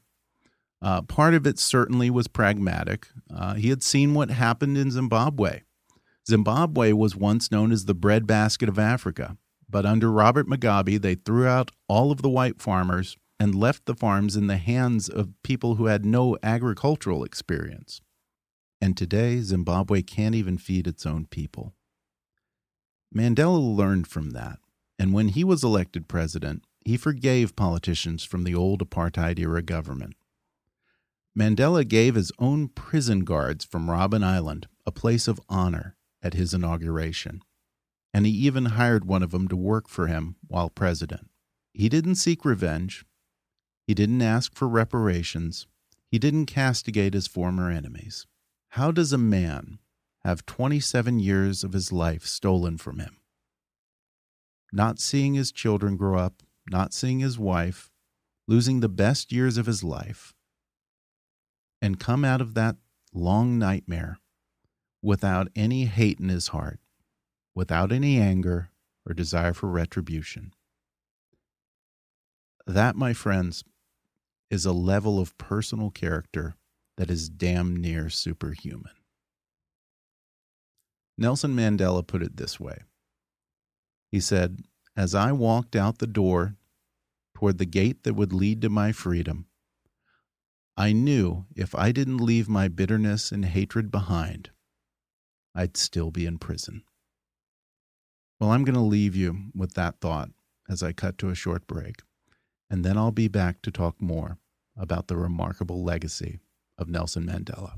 Uh, 0.82 1.02
part 1.02 1.34
of 1.34 1.48
it 1.48 1.58
certainly 1.58 2.10
was 2.10 2.28
pragmatic. 2.28 3.08
Uh, 3.34 3.56
he 3.56 3.70
had 3.70 3.82
seen 3.82 4.14
what 4.14 4.30
happened 4.30 4.78
in 4.78 4.92
Zimbabwe. 4.92 5.62
Zimbabwe 6.28 6.92
was 6.92 7.16
once 7.16 7.52
known 7.52 7.72
as 7.72 7.86
the 7.86 7.96
breadbasket 7.96 8.70
of 8.70 8.78
Africa. 8.78 9.38
But 9.70 9.86
under 9.86 10.12
Robert 10.12 10.48
Mugabe, 10.48 11.02
they 11.02 11.16
threw 11.16 11.46
out 11.46 11.72
all 11.90 12.12
of 12.12 12.22
the 12.22 12.30
white 12.30 12.62
farmers 12.62 13.18
and 13.40 13.54
left 13.54 13.86
the 13.86 13.96
farms 13.96 14.36
in 14.36 14.48
the 14.48 14.58
hands 14.58 15.10
of 15.10 15.34
people 15.44 15.76
who 15.76 15.86
had 15.86 16.06
no 16.06 16.38
agricultural 16.42 17.24
experience. 17.24 18.02
And 18.80 18.96
today, 18.96 19.40
Zimbabwe 19.42 20.02
can't 20.02 20.36
even 20.36 20.58
feed 20.58 20.88
its 20.88 21.06
own 21.06 21.26
people. 21.26 21.74
Mandela 23.16 23.60
learned 23.60 24.08
from 24.08 24.32
that, 24.32 24.60
and 25.00 25.14
when 25.14 25.30
he 25.30 25.44
was 25.44 25.64
elected 25.64 26.08
president, 26.08 26.64
he 26.86 26.98
forgave 26.98 27.56
politicians 27.56 28.24
from 28.24 28.44
the 28.44 28.56
old 28.56 28.88
apartheid 28.88 29.40
era 29.40 29.62
government. 29.62 30.16
Mandela 31.38 31.88
gave 31.88 32.16
his 32.16 32.32
own 32.40 32.70
prison 32.70 33.20
guards 33.24 33.64
from 33.64 33.88
Robben 33.88 34.24
Island 34.24 34.68
a 34.86 34.92
place 34.92 35.28
of 35.28 35.40
honor 35.48 35.96
at 36.24 36.34
his 36.34 36.54
inauguration 36.54 37.42
and 38.18 38.26
he 38.26 38.32
even 38.32 38.66
hired 38.66 39.06
one 39.06 39.22
of 39.22 39.30
them 39.30 39.48
to 39.48 39.56
work 39.56 39.88
for 39.88 40.08
him 40.08 40.38
while 40.48 40.72
president. 40.72 41.30
He 41.72 41.88
didn't 41.88 42.16
seek 42.16 42.44
revenge. 42.44 43.06
He 43.86 43.94
didn't 43.94 44.24
ask 44.24 44.56
for 44.56 44.68
reparations. 44.68 45.68
He 46.10 46.18
didn't 46.18 46.48
castigate 46.48 47.14
his 47.14 47.28
former 47.28 47.70
enemies. 47.70 48.26
How 48.70 48.92
does 48.92 49.14
a 49.14 49.20
man 49.20 49.78
have 50.24 50.48
27 50.48 51.20
years 51.20 51.64
of 51.64 51.74
his 51.74 51.92
life 51.92 52.26
stolen 52.26 52.78
from 52.80 52.98
him? 52.98 53.18
Not 54.74 55.00
seeing 55.00 55.36
his 55.36 55.52
children 55.52 55.96
grow 55.96 56.18
up, 56.18 56.42
not 56.72 56.92
seeing 56.92 57.20
his 57.20 57.38
wife, 57.38 57.92
losing 58.48 58.80
the 58.80 58.90
best 58.90 59.32
years 59.32 59.60
of 59.60 59.68
his 59.68 59.84
life, 59.84 60.34
and 61.82 62.00
come 62.00 62.26
out 62.26 62.42
of 62.42 62.54
that 62.54 62.76
long 63.14 63.58
nightmare 63.58 64.20
without 65.02 65.48
any 65.56 65.86
hate 65.86 66.20
in 66.20 66.30
his 66.30 66.50
heart, 66.50 66.80
without 67.56 67.92
any 67.92 68.20
anger 68.20 68.70
or 69.06 69.14
desire 69.14 69.54
for 69.54 69.70
retribution. 69.70 70.54
That, 72.66 72.96
my 72.96 73.14
friends, 73.14 73.64
is 74.50 74.66
a 74.66 74.74
level 74.74 75.20
of 75.20 75.38
personal 75.38 75.90
character 75.90 76.56
that 76.98 77.10
is 77.10 77.30
damn 77.30 77.76
near 77.76 78.10
superhuman. 78.10 78.92
Nelson 81.18 81.56
Mandela 81.56 82.06
put 82.06 82.22
it 82.22 82.38
this 82.38 82.60
way 82.60 82.84
He 84.12 84.20
said, 84.20 84.64
As 84.96 85.16
I 85.16 85.32
walked 85.32 85.76
out 85.76 86.00
the 86.00 86.08
door 86.08 86.56
toward 87.36 87.58
the 87.58 87.66
gate 87.66 88.04
that 88.04 88.16
would 88.16 88.34
lead 88.34 88.62
to 88.62 88.70
my 88.70 88.92
freedom, 88.92 89.48
I 90.80 90.94
knew 90.94 91.48
if 91.56 91.74
I 91.74 91.92
didn't 91.92 92.20
leave 92.20 92.48
my 92.48 92.68
bitterness 92.68 93.32
and 93.32 93.44
hatred 93.44 93.90
behind, 93.90 94.52
I'd 95.56 95.76
still 95.76 96.12
be 96.12 96.28
in 96.28 96.38
prison. 96.38 96.84
Well, 98.40 98.52
I'm 98.52 98.64
going 98.64 98.76
to 98.76 98.82
leave 98.82 99.16
you 99.16 99.50
with 99.56 99.74
that 99.74 100.00
thought 100.00 100.30
as 100.70 100.84
I 100.84 100.94
cut 100.94 101.18
to 101.18 101.30
a 101.30 101.36
short 101.36 101.66
break, 101.66 102.04
and 102.70 102.86
then 102.86 102.96
I'll 102.96 103.12
be 103.12 103.28
back 103.28 103.64
to 103.64 103.72
talk 103.72 104.00
more 104.00 104.38
about 104.78 105.08
the 105.08 105.18
remarkable 105.18 105.84
legacy 105.84 106.42
of 106.78 106.88
Nelson 106.88 107.26
Mandela. 107.26 107.74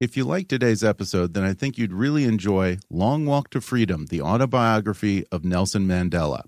If 0.00 0.16
you 0.16 0.22
like 0.22 0.46
today's 0.46 0.84
episode, 0.84 1.34
then 1.34 1.42
I 1.42 1.54
think 1.54 1.76
you'd 1.76 1.92
really 1.92 2.22
enjoy 2.22 2.78
Long 2.88 3.26
Walk 3.26 3.50
to 3.50 3.60
Freedom, 3.60 4.06
the 4.06 4.22
autobiography 4.22 5.24
of 5.32 5.44
Nelson 5.44 5.88
Mandela. 5.88 6.44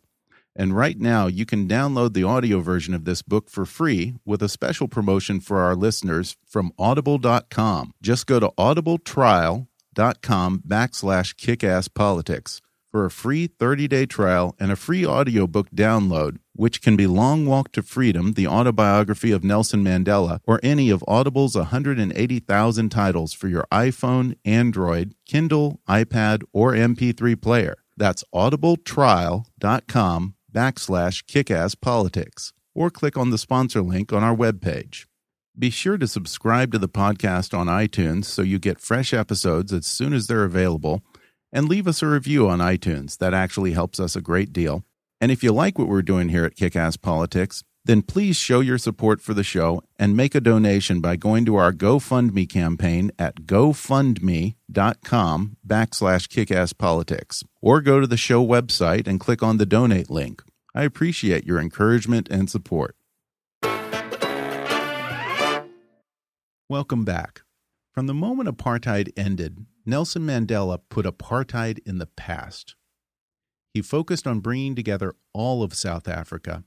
And 0.56 0.76
right 0.76 0.98
now, 0.98 1.26
you 1.26 1.46
can 1.46 1.68
download 1.68 2.12
the 2.12 2.24
audio 2.24 2.60
version 2.60 2.94
of 2.94 3.04
this 3.04 3.22
book 3.22 3.48
for 3.48 3.64
free 3.64 4.14
with 4.24 4.42
a 4.42 4.48
special 4.48 4.88
promotion 4.88 5.40
for 5.40 5.60
our 5.60 5.76
listeners 5.76 6.36
from 6.46 6.72
audible.com. 6.78 7.92
Just 8.02 8.26
go 8.26 8.40
to 8.40 8.48
audibletrial.com 8.58 10.62
backslash 10.66 11.34
kickasspolitics 11.36 12.60
for 12.90 13.04
a 13.04 13.10
free 13.10 13.46
30-day 13.46 14.06
trial 14.06 14.56
and 14.58 14.72
a 14.72 14.76
free 14.76 15.06
audiobook 15.06 15.70
download, 15.70 16.38
which 16.54 16.82
can 16.82 16.96
be 16.96 17.06
Long 17.06 17.46
Walk 17.46 17.70
to 17.72 17.82
Freedom, 17.82 18.32
the 18.32 18.48
autobiography 18.48 19.30
of 19.30 19.44
Nelson 19.44 19.84
Mandela, 19.84 20.40
or 20.44 20.58
any 20.64 20.90
of 20.90 21.04
Audible's 21.06 21.54
180,000 21.54 22.88
titles 22.88 23.32
for 23.32 23.46
your 23.46 23.64
iPhone, 23.70 24.34
Android, 24.44 25.14
Kindle, 25.24 25.78
iPad, 25.88 26.42
or 26.52 26.72
MP3 26.72 27.40
player. 27.40 27.76
That's 27.96 28.24
audibletrial.com 28.34 30.34
backslash 30.52 31.24
kickasspolitics 31.24 32.52
or 32.74 32.90
click 32.90 33.16
on 33.16 33.30
the 33.30 33.38
sponsor 33.38 33.82
link 33.82 34.12
on 34.12 34.22
our 34.22 34.34
webpage. 34.34 35.06
Be 35.58 35.70
sure 35.70 35.98
to 35.98 36.06
subscribe 36.06 36.72
to 36.72 36.78
the 36.78 36.88
podcast 36.88 37.56
on 37.56 37.66
iTunes 37.66 38.24
so 38.26 38.42
you 38.42 38.58
get 38.58 38.80
fresh 38.80 39.12
episodes 39.12 39.72
as 39.72 39.86
soon 39.86 40.12
as 40.12 40.26
they're 40.26 40.44
available 40.44 41.02
and 41.52 41.68
leave 41.68 41.88
us 41.88 42.02
a 42.02 42.06
review 42.06 42.48
on 42.48 42.60
iTunes. 42.60 43.18
That 43.18 43.34
actually 43.34 43.72
helps 43.72 43.98
us 44.00 44.14
a 44.16 44.20
great 44.20 44.52
deal. 44.52 44.84
And 45.20 45.30
if 45.30 45.42
you 45.42 45.52
like 45.52 45.78
what 45.78 45.88
we're 45.88 46.02
doing 46.02 46.28
here 46.28 46.44
at 46.44 46.56
Kickass 46.56 47.00
Politics, 47.00 47.62
then 47.84 48.02
please 48.02 48.36
show 48.36 48.60
your 48.60 48.78
support 48.78 49.20
for 49.20 49.34
the 49.34 49.42
show 49.42 49.82
and 49.98 50.16
make 50.16 50.34
a 50.34 50.40
donation 50.40 51.00
by 51.00 51.16
going 51.16 51.44
to 51.46 51.56
our 51.56 51.72
GoFundMe 51.72 52.48
campaign 52.48 53.10
at 53.18 53.46
gofundme.com 53.46 55.56
backslash 55.66 56.28
kickasspolitics 56.28 57.44
or 57.62 57.80
go 57.80 58.00
to 58.00 58.06
the 58.06 58.16
show 58.16 58.46
website 58.46 59.06
and 59.06 59.18
click 59.18 59.42
on 59.42 59.56
the 59.56 59.66
donate 59.66 60.10
link. 60.10 60.42
I 60.74 60.84
appreciate 60.84 61.46
your 61.46 61.58
encouragement 61.58 62.28
and 62.30 62.50
support. 62.50 62.96
Welcome 66.68 67.04
back. 67.04 67.42
From 67.92 68.06
the 68.06 68.14
moment 68.14 68.48
apartheid 68.48 69.10
ended, 69.16 69.66
Nelson 69.84 70.22
Mandela 70.22 70.78
put 70.88 71.06
apartheid 71.06 71.80
in 71.84 71.98
the 71.98 72.06
past. 72.06 72.76
He 73.74 73.82
focused 73.82 74.26
on 74.26 74.38
bringing 74.38 74.76
together 74.76 75.14
all 75.32 75.64
of 75.64 75.74
South 75.74 76.06
Africa 76.06 76.62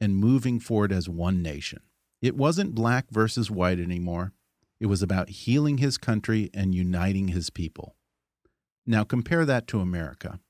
and 0.00 0.16
moving 0.16 0.60
forward 0.60 0.92
as 0.92 1.08
one 1.08 1.42
nation. 1.42 1.80
It 2.20 2.36
wasn't 2.36 2.74
black 2.74 3.10
versus 3.10 3.50
white 3.50 3.78
anymore. 3.78 4.32
It 4.80 4.86
was 4.86 5.02
about 5.02 5.28
healing 5.28 5.78
his 5.78 5.98
country 5.98 6.50
and 6.54 6.74
uniting 6.74 7.28
his 7.28 7.50
people. 7.50 7.96
Now 8.86 9.04
compare 9.04 9.44
that 9.44 9.66
to 9.68 9.80
America. 9.80 10.40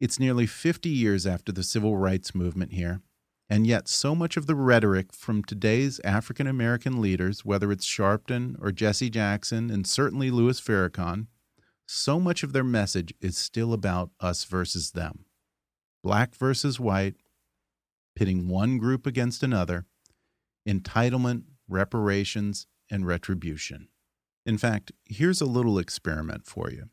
It's 0.00 0.18
nearly 0.18 0.46
50 0.46 0.88
years 0.88 1.26
after 1.26 1.52
the 1.52 1.62
civil 1.62 1.96
rights 1.96 2.34
movement 2.34 2.72
here, 2.72 3.02
and 3.48 3.66
yet 3.66 3.88
so 3.88 4.14
much 4.14 4.36
of 4.36 4.46
the 4.46 4.54
rhetoric 4.54 5.12
from 5.12 5.44
today's 5.44 6.00
African 6.04 6.46
American 6.46 7.00
leaders, 7.00 7.44
whether 7.44 7.70
it's 7.70 7.86
Sharpton 7.86 8.56
or 8.60 8.72
Jesse 8.72 9.10
Jackson 9.10 9.70
and 9.70 9.86
certainly 9.86 10.30
Louis 10.30 10.60
Farrakhan, 10.60 11.26
so 11.86 12.18
much 12.18 12.42
of 12.42 12.52
their 12.52 12.64
message 12.64 13.12
is 13.20 13.36
still 13.36 13.72
about 13.72 14.10
us 14.20 14.44
versus 14.44 14.92
them. 14.92 15.26
Black 16.02 16.34
versus 16.34 16.80
white, 16.80 17.16
pitting 18.14 18.48
one 18.48 18.78
group 18.78 19.06
against 19.06 19.42
another, 19.42 19.86
entitlement, 20.68 21.44
reparations, 21.68 22.66
and 22.90 23.06
retribution. 23.06 23.88
In 24.44 24.58
fact, 24.58 24.92
here's 25.06 25.40
a 25.40 25.46
little 25.46 25.78
experiment 25.78 26.46
for 26.46 26.70
you. 26.70 26.90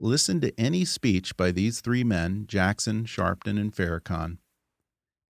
Listen 0.00 0.40
to 0.40 0.58
any 0.58 0.84
speech 0.84 1.36
by 1.36 1.52
these 1.52 1.80
three 1.80 2.02
men, 2.02 2.44
Jackson, 2.48 3.04
Sharpton, 3.04 3.60
and 3.60 3.72
Farrakhan, 3.72 4.38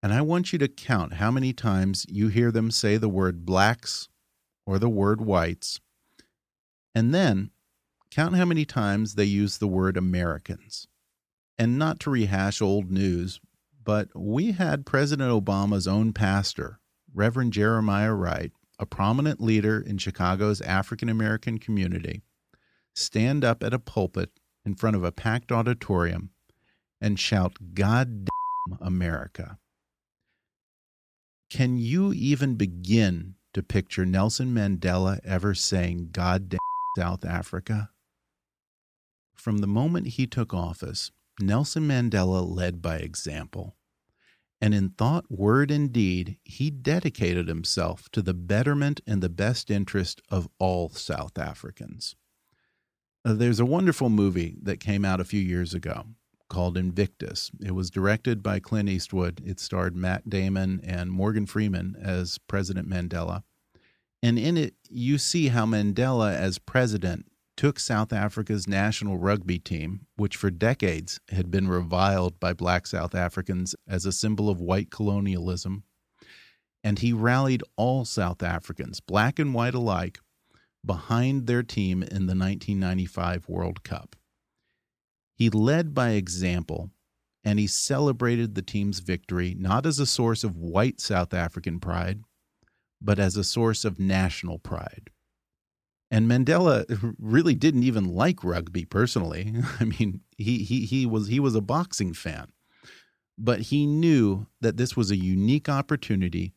and 0.02 0.12
I 0.12 0.20
want 0.20 0.52
you 0.52 0.58
to 0.58 0.68
count 0.68 1.14
how 1.14 1.30
many 1.30 1.52
times 1.52 2.04
you 2.08 2.28
hear 2.28 2.50
them 2.50 2.70
say 2.70 2.96
the 2.96 3.08
word 3.08 3.46
blacks 3.46 4.08
or 4.66 4.78
the 4.78 4.88
word 4.88 5.20
whites, 5.20 5.80
and 6.94 7.14
then 7.14 7.50
count 8.10 8.34
how 8.36 8.44
many 8.44 8.64
times 8.64 9.14
they 9.14 9.24
use 9.24 9.58
the 9.58 9.68
word 9.68 9.96
Americans. 9.96 10.88
And 11.56 11.78
not 11.78 12.00
to 12.00 12.10
rehash 12.10 12.60
old 12.60 12.90
news, 12.90 13.40
but 13.84 14.08
we 14.14 14.52
had 14.52 14.86
President 14.86 15.30
Obama's 15.30 15.86
own 15.86 16.12
pastor, 16.12 16.80
Reverend 17.14 17.52
Jeremiah 17.52 18.14
Wright, 18.14 18.52
a 18.78 18.86
prominent 18.86 19.40
leader 19.40 19.80
in 19.80 19.98
Chicago's 19.98 20.60
African 20.60 21.08
American 21.08 21.58
community, 21.58 22.22
stand 22.94 23.44
up 23.44 23.62
at 23.62 23.74
a 23.74 23.78
pulpit 23.78 24.30
in 24.64 24.74
front 24.74 24.96
of 24.96 25.04
a 25.04 25.12
packed 25.12 25.52
auditorium 25.52 26.30
and 27.00 27.18
shout, 27.18 27.74
God 27.74 28.26
damn 28.26 28.78
America. 28.80 29.58
Can 31.50 31.76
you 31.76 32.12
even 32.12 32.54
begin 32.54 33.34
to 33.52 33.62
picture 33.62 34.06
Nelson 34.06 34.54
Mandela 34.54 35.20
ever 35.24 35.54
saying, 35.54 36.08
God 36.12 36.48
damn 36.48 36.58
South 36.96 37.24
Africa? 37.24 37.90
From 39.34 39.58
the 39.58 39.66
moment 39.66 40.06
he 40.08 40.26
took 40.26 40.54
office, 40.54 41.10
Nelson 41.40 41.88
Mandela 41.88 42.46
led 42.46 42.82
by 42.82 42.96
example 42.96 43.76
and 44.62 44.74
in 44.74 44.90
thought, 44.90 45.24
word, 45.28 45.72
and 45.72 45.92
deed, 45.92 46.38
he 46.44 46.70
dedicated 46.70 47.48
himself 47.48 48.08
to 48.12 48.22
the 48.22 48.32
betterment 48.32 49.00
and 49.08 49.20
the 49.20 49.28
best 49.28 49.72
interest 49.72 50.22
of 50.28 50.48
all 50.60 50.88
South 50.88 51.36
Africans. 51.36 52.14
Uh, 53.24 53.32
there's 53.32 53.58
a 53.58 53.66
wonderful 53.66 54.08
movie 54.08 54.56
that 54.62 54.78
came 54.78 55.04
out 55.04 55.20
a 55.20 55.24
few 55.24 55.40
years 55.40 55.74
ago 55.74 56.04
called 56.48 56.76
Invictus. 56.76 57.50
It 57.60 57.72
was 57.72 57.90
directed 57.90 58.40
by 58.40 58.60
Clint 58.60 58.88
Eastwood. 58.88 59.42
It 59.44 59.58
starred 59.58 59.96
Matt 59.96 60.30
Damon 60.30 60.80
and 60.84 61.10
Morgan 61.10 61.46
Freeman 61.46 61.96
as 62.00 62.38
President 62.38 62.88
Mandela. 62.88 63.42
And 64.22 64.38
in 64.38 64.56
it, 64.56 64.74
you 64.88 65.18
see 65.18 65.48
how 65.48 65.66
Mandela, 65.66 66.32
as 66.36 66.60
president, 66.60 67.26
took 67.62 67.78
South 67.78 68.12
Africa's 68.12 68.66
national 68.66 69.18
rugby 69.18 69.56
team, 69.56 70.04
which 70.16 70.34
for 70.34 70.50
decades 70.50 71.20
had 71.28 71.48
been 71.48 71.68
reviled 71.68 72.40
by 72.40 72.52
black 72.52 72.88
South 72.88 73.14
Africans 73.14 73.76
as 73.86 74.04
a 74.04 74.10
symbol 74.10 74.50
of 74.50 74.60
white 74.60 74.90
colonialism, 74.90 75.84
and 76.82 76.98
he 76.98 77.12
rallied 77.12 77.62
all 77.76 78.04
South 78.04 78.42
Africans, 78.42 78.98
black 78.98 79.38
and 79.38 79.54
white 79.54 79.74
alike, 79.74 80.18
behind 80.84 81.46
their 81.46 81.62
team 81.62 82.02
in 82.02 82.26
the 82.26 82.34
1995 82.34 83.48
World 83.48 83.84
Cup. 83.84 84.16
He 85.36 85.48
led 85.48 85.94
by 85.94 86.14
example 86.14 86.90
and 87.44 87.60
he 87.60 87.68
celebrated 87.68 88.56
the 88.56 88.62
team's 88.62 88.98
victory 88.98 89.54
not 89.56 89.86
as 89.86 90.00
a 90.00 90.06
source 90.06 90.42
of 90.42 90.56
white 90.56 91.00
South 91.00 91.32
African 91.32 91.78
pride, 91.78 92.24
but 93.00 93.20
as 93.20 93.36
a 93.36 93.44
source 93.44 93.84
of 93.84 94.00
national 94.00 94.58
pride. 94.58 95.11
And 96.12 96.30
Mandela 96.30 96.84
really 97.18 97.54
didn't 97.54 97.84
even 97.84 98.14
like 98.14 98.44
rugby 98.44 98.84
personally. 98.84 99.54
I 99.80 99.84
mean, 99.84 100.20
he 100.36 100.58
he 100.58 100.84
he 100.84 101.06
was 101.06 101.28
he 101.28 101.40
was 101.40 101.54
a 101.54 101.62
boxing 101.62 102.12
fan. 102.12 102.52
But 103.38 103.60
he 103.60 103.86
knew 103.86 104.46
that 104.60 104.76
this 104.76 104.94
was 104.94 105.10
a 105.10 105.16
unique 105.16 105.70
opportunity 105.70 106.52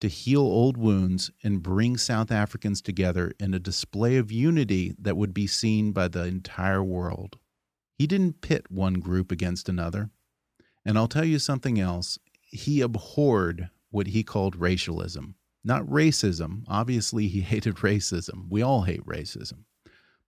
to 0.00 0.08
heal 0.08 0.40
old 0.40 0.76
wounds 0.76 1.30
and 1.44 1.62
bring 1.62 1.96
South 1.96 2.32
Africans 2.32 2.82
together 2.82 3.32
in 3.38 3.54
a 3.54 3.60
display 3.60 4.16
of 4.16 4.32
unity 4.32 4.96
that 4.98 5.16
would 5.16 5.32
be 5.32 5.46
seen 5.46 5.92
by 5.92 6.08
the 6.08 6.24
entire 6.24 6.82
world. 6.82 7.38
He 7.96 8.08
didn't 8.08 8.40
pit 8.40 8.66
one 8.68 8.94
group 8.94 9.30
against 9.30 9.68
another. 9.68 10.10
And 10.84 10.98
I'll 10.98 11.06
tell 11.06 11.24
you 11.24 11.38
something 11.38 11.78
else. 11.78 12.18
He 12.40 12.80
abhorred 12.80 13.70
what 13.92 14.08
he 14.08 14.24
called 14.24 14.56
racialism. 14.56 15.36
Not 15.64 15.86
racism. 15.86 16.64
Obviously, 16.68 17.28
he 17.28 17.40
hated 17.52 17.76
racism. 17.76 18.46
We 18.48 18.62
all 18.62 18.82
hate 18.82 19.04
racism. 19.04 19.64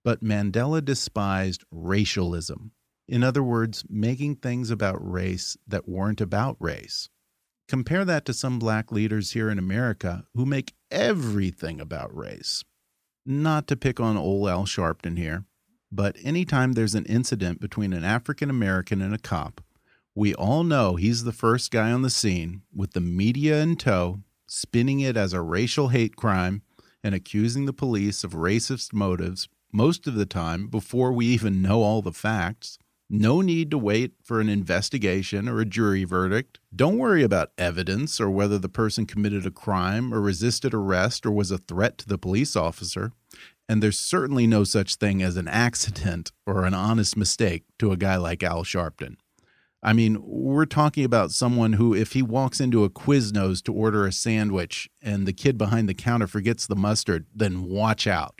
But 0.03 0.23
Mandela 0.23 0.83
despised 0.83 1.63
racialism. 1.71 2.71
In 3.07 3.23
other 3.23 3.43
words, 3.43 3.83
making 3.89 4.37
things 4.37 4.71
about 4.71 4.97
race 4.99 5.57
that 5.67 5.87
weren't 5.87 6.21
about 6.21 6.57
race. 6.59 7.09
Compare 7.67 8.05
that 8.05 8.25
to 8.25 8.33
some 8.33 8.59
black 8.59 8.91
leaders 8.91 9.31
here 9.31 9.49
in 9.49 9.57
America 9.57 10.25
who 10.35 10.45
make 10.45 10.75
everything 10.91 11.79
about 11.81 12.15
race. 12.15 12.63
Not 13.25 13.67
to 13.67 13.75
pick 13.75 13.99
on 13.99 14.17
old 14.17 14.47
Al 14.47 14.65
Sharpton 14.65 15.17
here, 15.17 15.45
but 15.91 16.15
anytime 16.23 16.73
there's 16.73 16.93
an 16.93 17.05
incident 17.05 17.59
between 17.59 17.91
an 17.93 18.03
African 18.03 18.51
American 18.51 19.01
and 19.01 19.13
a 19.13 19.17
cop, 19.17 19.61
we 20.13 20.35
all 20.35 20.63
know 20.63 20.95
he's 20.95 21.23
the 21.23 21.31
first 21.31 21.71
guy 21.71 21.91
on 21.91 22.03
the 22.03 22.09
scene 22.09 22.61
with 22.73 22.93
the 22.93 23.01
media 23.01 23.61
in 23.61 23.75
tow 23.75 24.21
spinning 24.47 24.99
it 24.99 25.17
as 25.17 25.33
a 25.33 25.41
racial 25.41 25.89
hate 25.89 26.15
crime 26.15 26.61
and 27.03 27.13
accusing 27.13 27.65
the 27.65 27.73
police 27.73 28.23
of 28.23 28.33
racist 28.33 28.93
motives 28.93 29.47
most 29.71 30.07
of 30.07 30.15
the 30.15 30.25
time 30.25 30.67
before 30.67 31.11
we 31.11 31.25
even 31.25 31.61
know 31.61 31.83
all 31.83 32.01
the 32.01 32.11
facts. 32.11 32.79
No 33.09 33.41
need 33.41 33.69
to 33.71 33.77
wait 33.77 34.13
for 34.23 34.39
an 34.39 34.49
investigation 34.49 35.47
or 35.47 35.59
a 35.59 35.65
jury 35.65 36.05
verdict. 36.05 36.59
Don't 36.75 36.97
worry 36.97 37.21
about 37.21 37.51
evidence 37.57 38.19
or 38.19 38.31
whether 38.31 38.57
the 38.57 38.69
person 38.69 39.05
committed 39.05 39.45
a 39.45 39.51
crime 39.51 40.11
or 40.13 40.19
resisted 40.19 40.73
arrest 40.73 41.25
or 41.25 41.31
was 41.31 41.51
a 41.51 41.59
threat 41.59 41.99
to 41.99 42.07
the 42.07 42.17
police 42.17 42.55
officer. 42.55 43.11
And 43.69 43.83
there's 43.83 43.99
certainly 43.99 44.47
no 44.47 44.63
such 44.63 44.95
thing 44.95 45.21
as 45.21 45.37
an 45.37 45.47
accident 45.47 46.31
or 46.47 46.65
an 46.65 46.73
honest 46.73 47.15
mistake 47.15 47.65
to 47.79 47.91
a 47.91 47.97
guy 47.97 48.15
like 48.15 48.41
Al 48.41 48.63
Sharpton. 48.63 49.17
I 49.85 49.93
mean, 49.93 50.17
we're 50.23 50.65
talking 50.65 51.05
about 51.05 51.29
someone 51.29 51.73
who, 51.73 51.93
if 51.93 52.13
he 52.13 52.23
walks 52.23 52.59
into 52.59 52.83
a 52.83 52.89
Quiznos 52.89 53.61
to 53.65 53.71
order 53.71 54.07
a 54.07 54.11
sandwich 54.11 54.89
and 54.99 55.27
the 55.27 55.31
kid 55.31 55.59
behind 55.59 55.87
the 55.87 55.93
counter 55.93 56.25
forgets 56.25 56.65
the 56.65 56.75
mustard, 56.75 57.27
then 57.35 57.69
watch 57.69 58.07
out. 58.07 58.39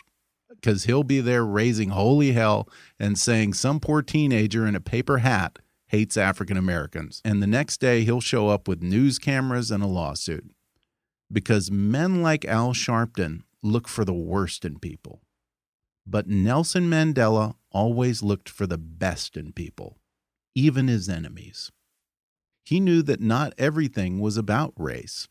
Because 0.50 0.86
he'll 0.86 1.04
be 1.04 1.22
there 1.22 1.46
raising 1.46 1.90
holy 1.90 2.32
hell 2.32 2.68
and 3.00 3.16
saying 3.20 3.54
some 3.54 3.80
poor 3.80 4.02
teenager 4.02 4.66
in 4.66 4.76
a 4.76 4.80
paper 4.80 5.20
hat 5.20 5.60
hates 5.86 6.18
African 6.18 6.58
Americans. 6.58 7.22
And 7.24 7.44
the 7.44 7.48
next 7.48 7.80
day, 7.80 8.04
he'll 8.04 8.22
show 8.22 8.50
up 8.50 8.68
with 8.68 8.82
news 8.82 9.20
cameras 9.20 9.70
and 9.70 9.84
a 9.84 9.88
lawsuit. 9.88 10.50
Because 11.32 11.70
men 11.70 12.24
like 12.24 12.44
Al 12.46 12.74
Sharpton 12.74 13.44
look 13.62 13.88
for 13.88 14.04
the 14.04 14.16
worst 14.16 14.66
in 14.66 14.80
people. 14.80 15.22
But 16.08 16.28
Nelson 16.28 16.90
Mandela 16.90 17.54
always 17.72 18.24
looked 18.24 18.50
for 18.50 18.66
the 18.66 18.80
best 18.80 19.38
in 19.38 19.52
people 19.52 20.00
even 20.56 20.88
his 20.88 21.08
enemies. 21.08 21.72
He 22.64 22.80
knew 22.80 23.04
that 23.04 23.22
not 23.22 23.54
everything 23.58 24.20
was 24.20 24.38
about 24.38 24.74
race. 24.76 25.28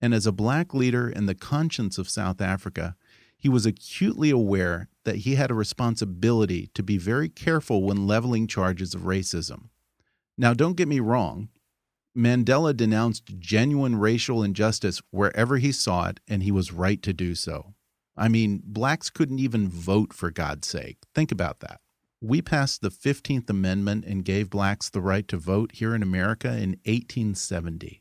And 0.00 0.12
as 0.12 0.26
a 0.26 0.32
black 0.32 0.74
leader 0.74 1.08
in 1.08 1.26
the 1.26 1.34
conscience 1.34 1.96
of 1.96 2.10
South 2.10 2.40
Africa, 2.40 2.96
he 3.38 3.48
was 3.48 3.66
acutely 3.66 4.30
aware 4.30 4.88
that 5.04 5.16
he 5.16 5.36
had 5.36 5.50
a 5.50 5.54
responsibility 5.54 6.70
to 6.74 6.82
be 6.82 6.98
very 6.98 7.28
careful 7.28 7.82
when 7.82 8.06
leveling 8.06 8.48
charges 8.48 8.94
of 8.94 9.02
racism. 9.02 9.68
Now, 10.36 10.54
don't 10.54 10.76
get 10.76 10.88
me 10.88 11.00
wrong, 11.00 11.50
Mandela 12.16 12.76
denounced 12.76 13.38
genuine 13.38 13.96
racial 13.96 14.42
injustice 14.42 15.00
wherever 15.10 15.58
he 15.58 15.72
saw 15.72 16.08
it, 16.08 16.20
and 16.28 16.42
he 16.42 16.52
was 16.52 16.72
right 16.72 17.02
to 17.02 17.12
do 17.12 17.34
so. 17.34 17.74
I 18.16 18.28
mean, 18.28 18.62
blacks 18.64 19.08
couldn't 19.08 19.38
even 19.38 19.68
vote, 19.68 20.12
for 20.12 20.30
God's 20.30 20.68
sake. 20.68 20.98
Think 21.14 21.32
about 21.32 21.60
that. 21.60 21.80
We 22.24 22.40
passed 22.40 22.82
the 22.82 22.90
15th 22.90 23.50
Amendment 23.50 24.04
and 24.04 24.24
gave 24.24 24.48
blacks 24.48 24.88
the 24.88 25.00
right 25.00 25.26
to 25.26 25.36
vote 25.36 25.72
here 25.72 25.92
in 25.92 26.04
America 26.04 26.50
in 26.50 26.78
1870. 26.84 28.00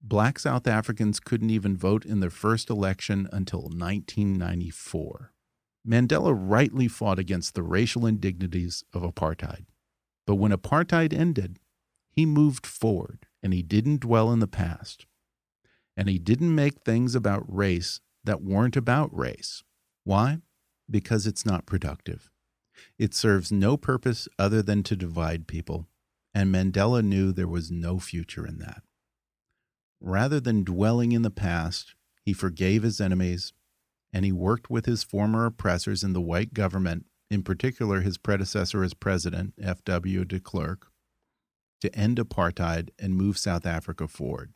Black 0.00 0.38
South 0.38 0.66
Africans 0.66 1.20
couldn't 1.20 1.50
even 1.50 1.76
vote 1.76 2.06
in 2.06 2.20
their 2.20 2.30
first 2.30 2.70
election 2.70 3.28
until 3.30 3.64
1994. 3.64 5.34
Mandela 5.86 6.34
rightly 6.34 6.88
fought 6.88 7.18
against 7.18 7.54
the 7.54 7.62
racial 7.62 8.06
indignities 8.06 8.82
of 8.94 9.02
apartheid. 9.02 9.66
But 10.26 10.36
when 10.36 10.52
apartheid 10.52 11.12
ended, 11.12 11.58
he 12.10 12.24
moved 12.24 12.66
forward 12.66 13.26
and 13.42 13.52
he 13.52 13.62
didn't 13.62 14.00
dwell 14.00 14.32
in 14.32 14.38
the 14.38 14.48
past. 14.48 15.04
And 15.98 16.08
he 16.08 16.18
didn't 16.18 16.54
make 16.54 16.80
things 16.80 17.14
about 17.14 17.44
race 17.46 18.00
that 18.24 18.42
weren't 18.42 18.76
about 18.76 19.14
race. 19.14 19.62
Why? 20.04 20.38
Because 20.90 21.26
it's 21.26 21.44
not 21.44 21.66
productive. 21.66 22.29
It 22.98 23.14
serves 23.14 23.50
no 23.52 23.76
purpose 23.76 24.28
other 24.38 24.62
than 24.62 24.82
to 24.84 24.96
divide 24.96 25.46
people, 25.46 25.86
and 26.34 26.54
Mandela 26.54 27.02
knew 27.02 27.32
there 27.32 27.48
was 27.48 27.70
no 27.70 27.98
future 27.98 28.46
in 28.46 28.58
that. 28.58 28.82
Rather 30.00 30.40
than 30.40 30.64
dwelling 30.64 31.12
in 31.12 31.22
the 31.22 31.30
past, 31.30 31.94
he 32.24 32.32
forgave 32.32 32.82
his 32.82 33.00
enemies 33.00 33.52
and 34.12 34.24
he 34.24 34.32
worked 34.32 34.70
with 34.70 34.86
his 34.86 35.04
former 35.04 35.46
oppressors 35.46 36.02
in 36.02 36.12
the 36.12 36.20
white 36.20 36.52
government, 36.52 37.06
in 37.30 37.42
particular 37.42 38.00
his 38.00 38.18
predecessor 38.18 38.82
as 38.82 38.94
president, 38.94 39.54
F.W. 39.60 40.24
de 40.24 40.40
Klerk, 40.40 40.88
to 41.80 41.94
end 41.94 42.18
apartheid 42.18 42.90
and 42.98 43.14
move 43.14 43.38
South 43.38 43.64
Africa 43.64 44.08
forward. 44.08 44.52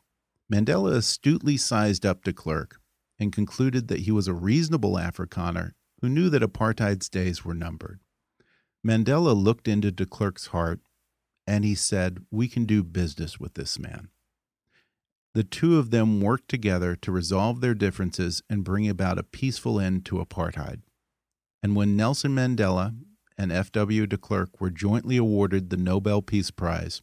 Mandela 0.51 0.95
astutely 0.95 1.57
sized 1.57 2.05
up 2.05 2.23
de 2.23 2.33
Klerk 2.33 2.79
and 3.17 3.31
concluded 3.31 3.87
that 3.87 4.01
he 4.01 4.11
was 4.11 4.27
a 4.27 4.33
reasonable 4.33 4.93
Afrikaner 4.93 5.71
who 6.01 6.09
knew 6.09 6.29
that 6.29 6.43
apartheid's 6.43 7.09
days 7.09 7.45
were 7.45 7.53
numbered. 7.53 7.99
Mandela 8.85 9.35
looked 9.35 9.67
into 9.67 9.91
de 9.91 10.05
Klerk's 10.05 10.47
heart 10.47 10.79
and 11.47 11.65
he 11.65 11.73
said, 11.73 12.19
We 12.29 12.47
can 12.47 12.65
do 12.65 12.83
business 12.83 13.39
with 13.39 13.55
this 13.55 13.79
man. 13.79 14.09
The 15.33 15.43
two 15.43 15.79
of 15.79 15.89
them 15.89 16.21
worked 16.21 16.47
together 16.47 16.95
to 16.97 17.11
resolve 17.11 17.61
their 17.61 17.73
differences 17.73 18.43
and 18.49 18.63
bring 18.63 18.87
about 18.87 19.17
a 19.17 19.23
peaceful 19.23 19.79
end 19.79 20.05
to 20.05 20.23
apartheid. 20.23 20.81
And 21.63 21.75
when 21.75 21.97
Nelson 21.97 22.35
Mandela 22.35 22.95
and 23.37 23.51
F.W. 23.51 24.05
de 24.05 24.17
Klerk 24.17 24.61
were 24.61 24.69
jointly 24.69 25.17
awarded 25.17 25.69
the 25.69 25.77
Nobel 25.77 26.21
Peace 26.21 26.51
Prize, 26.51 27.01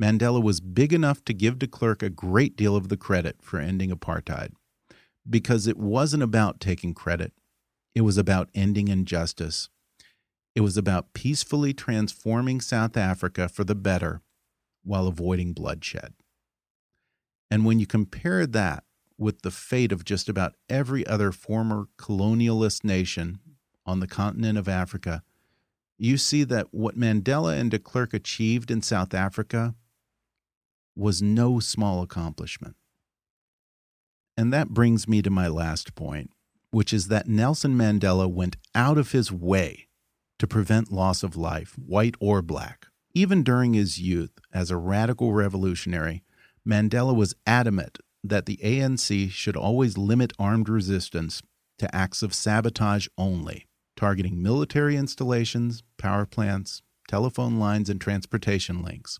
Mandela 0.00 0.42
was 0.42 0.60
big 0.60 0.92
enough 0.92 1.24
to 1.24 1.34
give 1.34 1.58
de 1.58 1.66
Klerk 1.66 2.02
a 2.02 2.08
great 2.08 2.56
deal 2.56 2.76
of 2.76 2.88
the 2.88 2.96
credit 2.96 3.36
for 3.42 3.58
ending 3.58 3.90
apartheid. 3.90 4.52
Because 5.28 5.66
it 5.66 5.76
wasn't 5.76 6.22
about 6.22 6.60
taking 6.60 6.94
credit, 6.94 7.32
it 7.94 8.02
was 8.02 8.16
about 8.16 8.48
ending 8.54 8.88
injustice. 8.88 9.68
It 10.54 10.62
was 10.62 10.76
about 10.76 11.12
peacefully 11.12 11.72
transforming 11.72 12.60
South 12.60 12.96
Africa 12.96 13.48
for 13.48 13.64
the 13.64 13.74
better 13.74 14.22
while 14.82 15.06
avoiding 15.06 15.52
bloodshed. 15.52 16.14
And 17.50 17.64
when 17.64 17.78
you 17.78 17.86
compare 17.86 18.46
that 18.46 18.84
with 19.18 19.42
the 19.42 19.50
fate 19.50 19.92
of 19.92 20.04
just 20.04 20.28
about 20.28 20.54
every 20.68 21.06
other 21.06 21.30
former 21.30 21.86
colonialist 21.98 22.84
nation 22.84 23.38
on 23.84 24.00
the 24.00 24.06
continent 24.06 24.58
of 24.58 24.68
Africa, 24.68 25.22
you 25.98 26.16
see 26.16 26.44
that 26.44 26.72
what 26.72 26.98
Mandela 26.98 27.58
and 27.58 27.70
de 27.70 27.78
Klerk 27.78 28.14
achieved 28.14 28.70
in 28.70 28.82
South 28.82 29.12
Africa 29.12 29.74
was 30.96 31.20
no 31.20 31.60
small 31.60 32.02
accomplishment. 32.02 32.76
And 34.36 34.52
that 34.52 34.70
brings 34.70 35.06
me 35.06 35.20
to 35.22 35.30
my 35.30 35.48
last 35.48 35.94
point, 35.94 36.30
which 36.70 36.92
is 36.92 37.08
that 37.08 37.28
Nelson 37.28 37.76
Mandela 37.76 38.26
went 38.26 38.56
out 38.74 38.96
of 38.96 39.12
his 39.12 39.30
way 39.30 39.88
to 40.40 40.46
prevent 40.46 40.90
loss 40.90 41.22
of 41.22 41.36
life, 41.36 41.74
white 41.78 42.14
or 42.18 42.40
black. 42.40 42.86
Even 43.12 43.42
during 43.42 43.74
his 43.74 44.00
youth 44.00 44.32
as 44.52 44.70
a 44.70 44.76
radical 44.76 45.34
revolutionary, 45.34 46.24
Mandela 46.66 47.14
was 47.14 47.34
adamant 47.46 47.98
that 48.24 48.46
the 48.46 48.58
ANC 48.62 49.30
should 49.30 49.56
always 49.56 49.98
limit 49.98 50.32
armed 50.38 50.68
resistance 50.68 51.42
to 51.78 51.94
acts 51.94 52.22
of 52.22 52.32
sabotage 52.32 53.06
only, 53.18 53.66
targeting 53.96 54.42
military 54.42 54.96
installations, 54.96 55.82
power 55.98 56.24
plants, 56.24 56.80
telephone 57.06 57.58
lines, 57.58 57.90
and 57.90 58.00
transportation 58.00 58.82
links, 58.82 59.18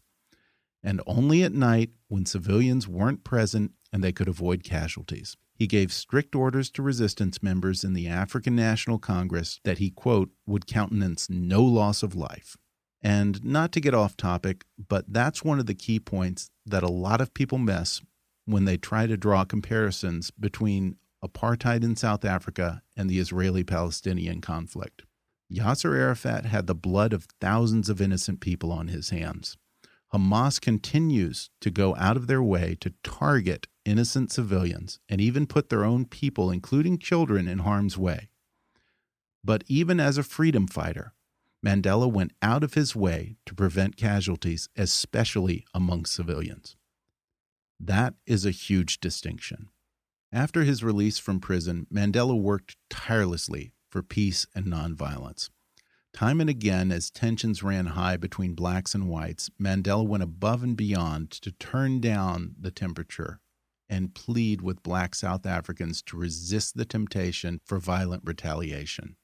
and 0.82 1.02
only 1.06 1.42
at 1.42 1.52
night 1.52 1.90
when 2.08 2.24
civilians 2.24 2.88
weren't 2.88 3.24
present 3.24 3.72
and 3.92 4.02
they 4.02 4.12
could 4.12 4.28
avoid 4.28 4.64
casualties. 4.64 5.36
He 5.60 5.66
gave 5.66 5.92
strict 5.92 6.34
orders 6.34 6.70
to 6.70 6.82
resistance 6.82 7.42
members 7.42 7.84
in 7.84 7.92
the 7.92 8.08
African 8.08 8.56
National 8.56 8.98
Congress 8.98 9.60
that 9.64 9.76
he, 9.76 9.90
quote, 9.90 10.30
would 10.46 10.66
countenance 10.66 11.28
no 11.28 11.62
loss 11.62 12.02
of 12.02 12.14
life. 12.14 12.56
And 13.02 13.44
not 13.44 13.70
to 13.72 13.80
get 13.80 13.92
off 13.92 14.16
topic, 14.16 14.64
but 14.88 15.12
that's 15.12 15.44
one 15.44 15.60
of 15.60 15.66
the 15.66 15.74
key 15.74 16.00
points 16.00 16.50
that 16.64 16.82
a 16.82 16.88
lot 16.88 17.20
of 17.20 17.34
people 17.34 17.58
miss 17.58 18.00
when 18.46 18.64
they 18.64 18.78
try 18.78 19.06
to 19.06 19.18
draw 19.18 19.44
comparisons 19.44 20.30
between 20.30 20.96
apartheid 21.22 21.84
in 21.84 21.94
South 21.94 22.24
Africa 22.24 22.80
and 22.96 23.10
the 23.10 23.18
Israeli 23.18 23.62
Palestinian 23.62 24.40
conflict. 24.40 25.02
Yasser 25.52 25.94
Arafat 25.94 26.46
had 26.46 26.68
the 26.68 26.74
blood 26.74 27.12
of 27.12 27.26
thousands 27.38 27.90
of 27.90 28.00
innocent 28.00 28.40
people 28.40 28.72
on 28.72 28.88
his 28.88 29.10
hands. 29.10 29.58
Hamas 30.12 30.60
continues 30.60 31.50
to 31.60 31.70
go 31.70 31.94
out 31.96 32.16
of 32.16 32.26
their 32.26 32.42
way 32.42 32.76
to 32.80 32.94
target 33.04 33.68
innocent 33.84 34.32
civilians 34.32 34.98
and 35.08 35.20
even 35.20 35.46
put 35.46 35.68
their 35.68 35.84
own 35.84 36.04
people, 36.04 36.50
including 36.50 36.98
children, 36.98 37.46
in 37.46 37.60
harm's 37.60 37.96
way. 37.96 38.28
But 39.44 39.62
even 39.68 40.00
as 40.00 40.18
a 40.18 40.22
freedom 40.22 40.66
fighter, 40.66 41.14
Mandela 41.64 42.10
went 42.10 42.32
out 42.42 42.64
of 42.64 42.74
his 42.74 42.96
way 42.96 43.36
to 43.46 43.54
prevent 43.54 43.96
casualties, 43.96 44.68
especially 44.76 45.64
among 45.74 46.06
civilians. 46.06 46.76
That 47.78 48.14
is 48.26 48.44
a 48.44 48.50
huge 48.50 49.00
distinction. 49.00 49.68
After 50.32 50.64
his 50.64 50.84
release 50.84 51.18
from 51.18 51.40
prison, 51.40 51.86
Mandela 51.92 52.38
worked 52.38 52.76
tirelessly 52.88 53.72
for 53.90 54.02
peace 54.02 54.46
and 54.54 54.66
nonviolence. 54.66 55.50
Time 56.12 56.40
and 56.40 56.50
again, 56.50 56.90
as 56.90 57.10
tensions 57.10 57.62
ran 57.62 57.86
high 57.86 58.16
between 58.16 58.54
blacks 58.54 58.94
and 58.94 59.08
whites, 59.08 59.50
Mandela 59.60 60.06
went 60.06 60.22
above 60.22 60.62
and 60.62 60.76
beyond 60.76 61.30
to 61.30 61.52
turn 61.52 62.00
down 62.00 62.54
the 62.60 62.70
temperature 62.70 63.40
and 63.88 64.14
plead 64.14 64.60
with 64.60 64.82
black 64.82 65.14
South 65.14 65.46
Africans 65.46 66.02
to 66.02 66.16
resist 66.16 66.76
the 66.76 66.84
temptation 66.84 67.60
for 67.64 67.78
violent 67.78 68.22
retaliation. 68.24 69.16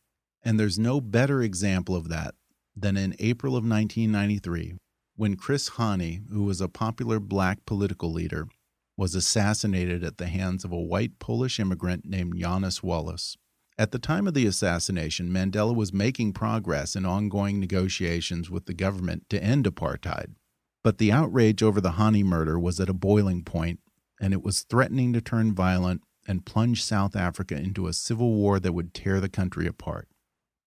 And 0.42 0.58
there's 0.58 0.78
no 0.78 1.00
better 1.00 1.42
example 1.42 1.96
of 1.96 2.08
that 2.08 2.34
than 2.76 2.96
in 2.96 3.14
April 3.18 3.56
of 3.56 3.64
1993 3.64 4.74
when 5.16 5.36
Chris 5.36 5.70
Hani, 5.70 6.28
who 6.30 6.44
was 6.44 6.60
a 6.60 6.68
popular 6.68 7.18
black 7.18 7.64
political 7.64 8.12
leader, 8.12 8.48
was 8.96 9.14
assassinated 9.14 10.04
at 10.04 10.18
the 10.18 10.26
hands 10.26 10.64
of 10.64 10.72
a 10.72 10.80
white 10.80 11.18
Polish 11.18 11.58
immigrant 11.58 12.04
named 12.04 12.36
Janusz 12.36 12.82
Walus. 12.82 13.36
At 13.78 13.90
the 13.90 13.98
time 13.98 14.26
of 14.26 14.32
the 14.32 14.46
assassination, 14.46 15.30
Mandela 15.30 15.74
was 15.74 15.92
making 15.92 16.32
progress 16.32 16.96
in 16.96 17.04
ongoing 17.04 17.60
negotiations 17.60 18.48
with 18.48 18.64
the 18.64 18.72
government 18.72 19.28
to 19.28 19.42
end 19.42 19.66
apartheid. 19.66 20.34
But 20.82 20.96
the 20.98 21.12
outrage 21.12 21.62
over 21.62 21.80
the 21.80 21.92
Hani 21.92 22.24
murder 22.24 22.58
was 22.58 22.80
at 22.80 22.88
a 22.88 22.94
boiling 22.94 23.42
point, 23.42 23.80
and 24.18 24.32
it 24.32 24.42
was 24.42 24.62
threatening 24.62 25.12
to 25.12 25.20
turn 25.20 25.54
violent 25.54 26.02
and 26.26 26.46
plunge 26.46 26.82
South 26.82 27.14
Africa 27.14 27.54
into 27.54 27.86
a 27.86 27.92
civil 27.92 28.32
war 28.34 28.58
that 28.60 28.72
would 28.72 28.94
tear 28.94 29.20
the 29.20 29.28
country 29.28 29.66
apart. 29.66 30.08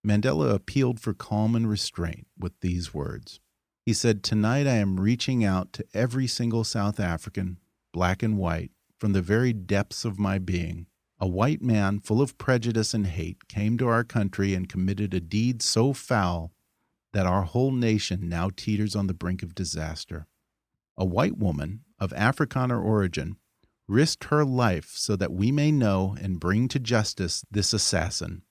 Mandela 0.06 0.54
appealed 0.54 1.00
for 1.00 1.14
calm 1.14 1.56
and 1.56 1.68
restraint 1.68 2.28
with 2.38 2.54
these 2.62 2.94
words. 2.94 3.40
He 3.86 3.94
said, 3.94 4.24
Tonight 4.24 4.68
I 4.68 4.76
am 4.76 5.00
reaching 5.00 5.44
out 5.44 5.74
to 5.74 5.86
every 5.96 6.28
single 6.28 6.64
South 6.64 7.00
African, 7.00 7.58
black 7.92 8.22
and 8.22 8.38
white, 8.38 8.72
from 9.00 9.14
the 9.14 9.22
very 9.22 9.52
depths 9.52 10.06
of 10.06 10.20
my 10.20 10.38
being. 10.38 10.86
A 11.20 11.28
white 11.28 11.62
man 11.62 12.00
full 12.00 12.22
of 12.22 12.38
prejudice 12.38 12.94
and 12.94 13.06
hate 13.06 13.48
came 13.48 13.78
to 13.78 13.88
our 13.88 14.04
country 14.04 14.54
and 14.54 14.70
committed 14.70 15.14
a 15.14 15.20
deed 15.20 15.62
so 15.62 15.94
foul 15.94 16.52
that 17.14 17.26
our 17.26 17.44
whole 17.44 17.72
nation 17.72 18.30
now 18.30 18.50
teeters 18.56 18.96
on 18.96 19.08
the 19.08 19.14
brink 19.14 19.44
of 19.44 19.56
disaster. 19.56 20.28
A 20.98 21.06
white 21.06 21.38
woman 21.38 21.82
of 21.98 22.12
Afrikaner 22.12 22.84
origin 22.84 23.38
risked 23.88 24.26
her 24.26 24.46
life 24.46 24.92
so 24.94 25.16
that 25.16 25.34
we 25.34 25.52
may 25.52 25.72
know 25.72 26.16
and 26.22 26.40
bring 26.40 26.68
to 26.70 26.80
justice 26.80 27.44
this 27.52 27.74
assassin 27.74 28.44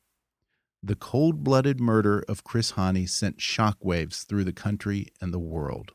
the 0.83 0.94
cold 0.94 1.42
blooded 1.42 1.81
murder 1.81 2.24
of 2.28 2.44
Chris 2.44 2.72
Hani 2.72 3.09
sent 3.09 3.38
shockwaves 3.38 4.24
through 4.24 4.44
the 4.44 4.52
country 4.52 5.09
and 5.20 5.35
the 5.35 5.38
world. 5.38 5.92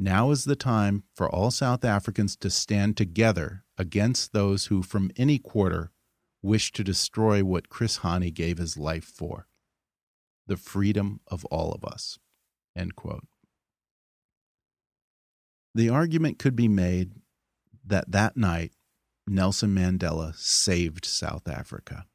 Now 0.00 0.30
is 0.30 0.44
the 0.44 0.54
time 0.54 1.02
for 1.12 1.28
all 1.28 1.50
South 1.50 1.84
Africans 1.84 2.36
to 2.36 2.50
stand 2.50 2.96
together 2.96 3.64
against 3.76 4.32
those 4.32 4.66
who, 4.66 4.80
from 4.80 5.10
any 5.16 5.40
quarter, 5.40 5.90
wish 6.40 6.70
to 6.72 6.84
destroy 6.84 7.44
what 7.44 7.68
Chris 7.68 7.98
Hani 7.98 8.32
gave 8.32 8.58
his 8.58 8.76
life 8.76 9.04
for 9.04 9.48
the 10.46 10.56
freedom 10.56 11.20
of 11.26 11.44
all 11.46 11.72
of 11.72 11.84
us. 11.84 12.18
End 12.76 12.94
quote. 12.94 13.26
The 15.74 15.88
argument 15.88 16.38
could 16.38 16.54
be 16.54 16.68
made 16.68 17.12
that 17.84 18.12
that 18.12 18.36
night 18.36 18.72
Nelson 19.26 19.74
Mandela 19.74 20.34
saved 20.36 21.04
South 21.04 21.48
Africa. 21.48 22.06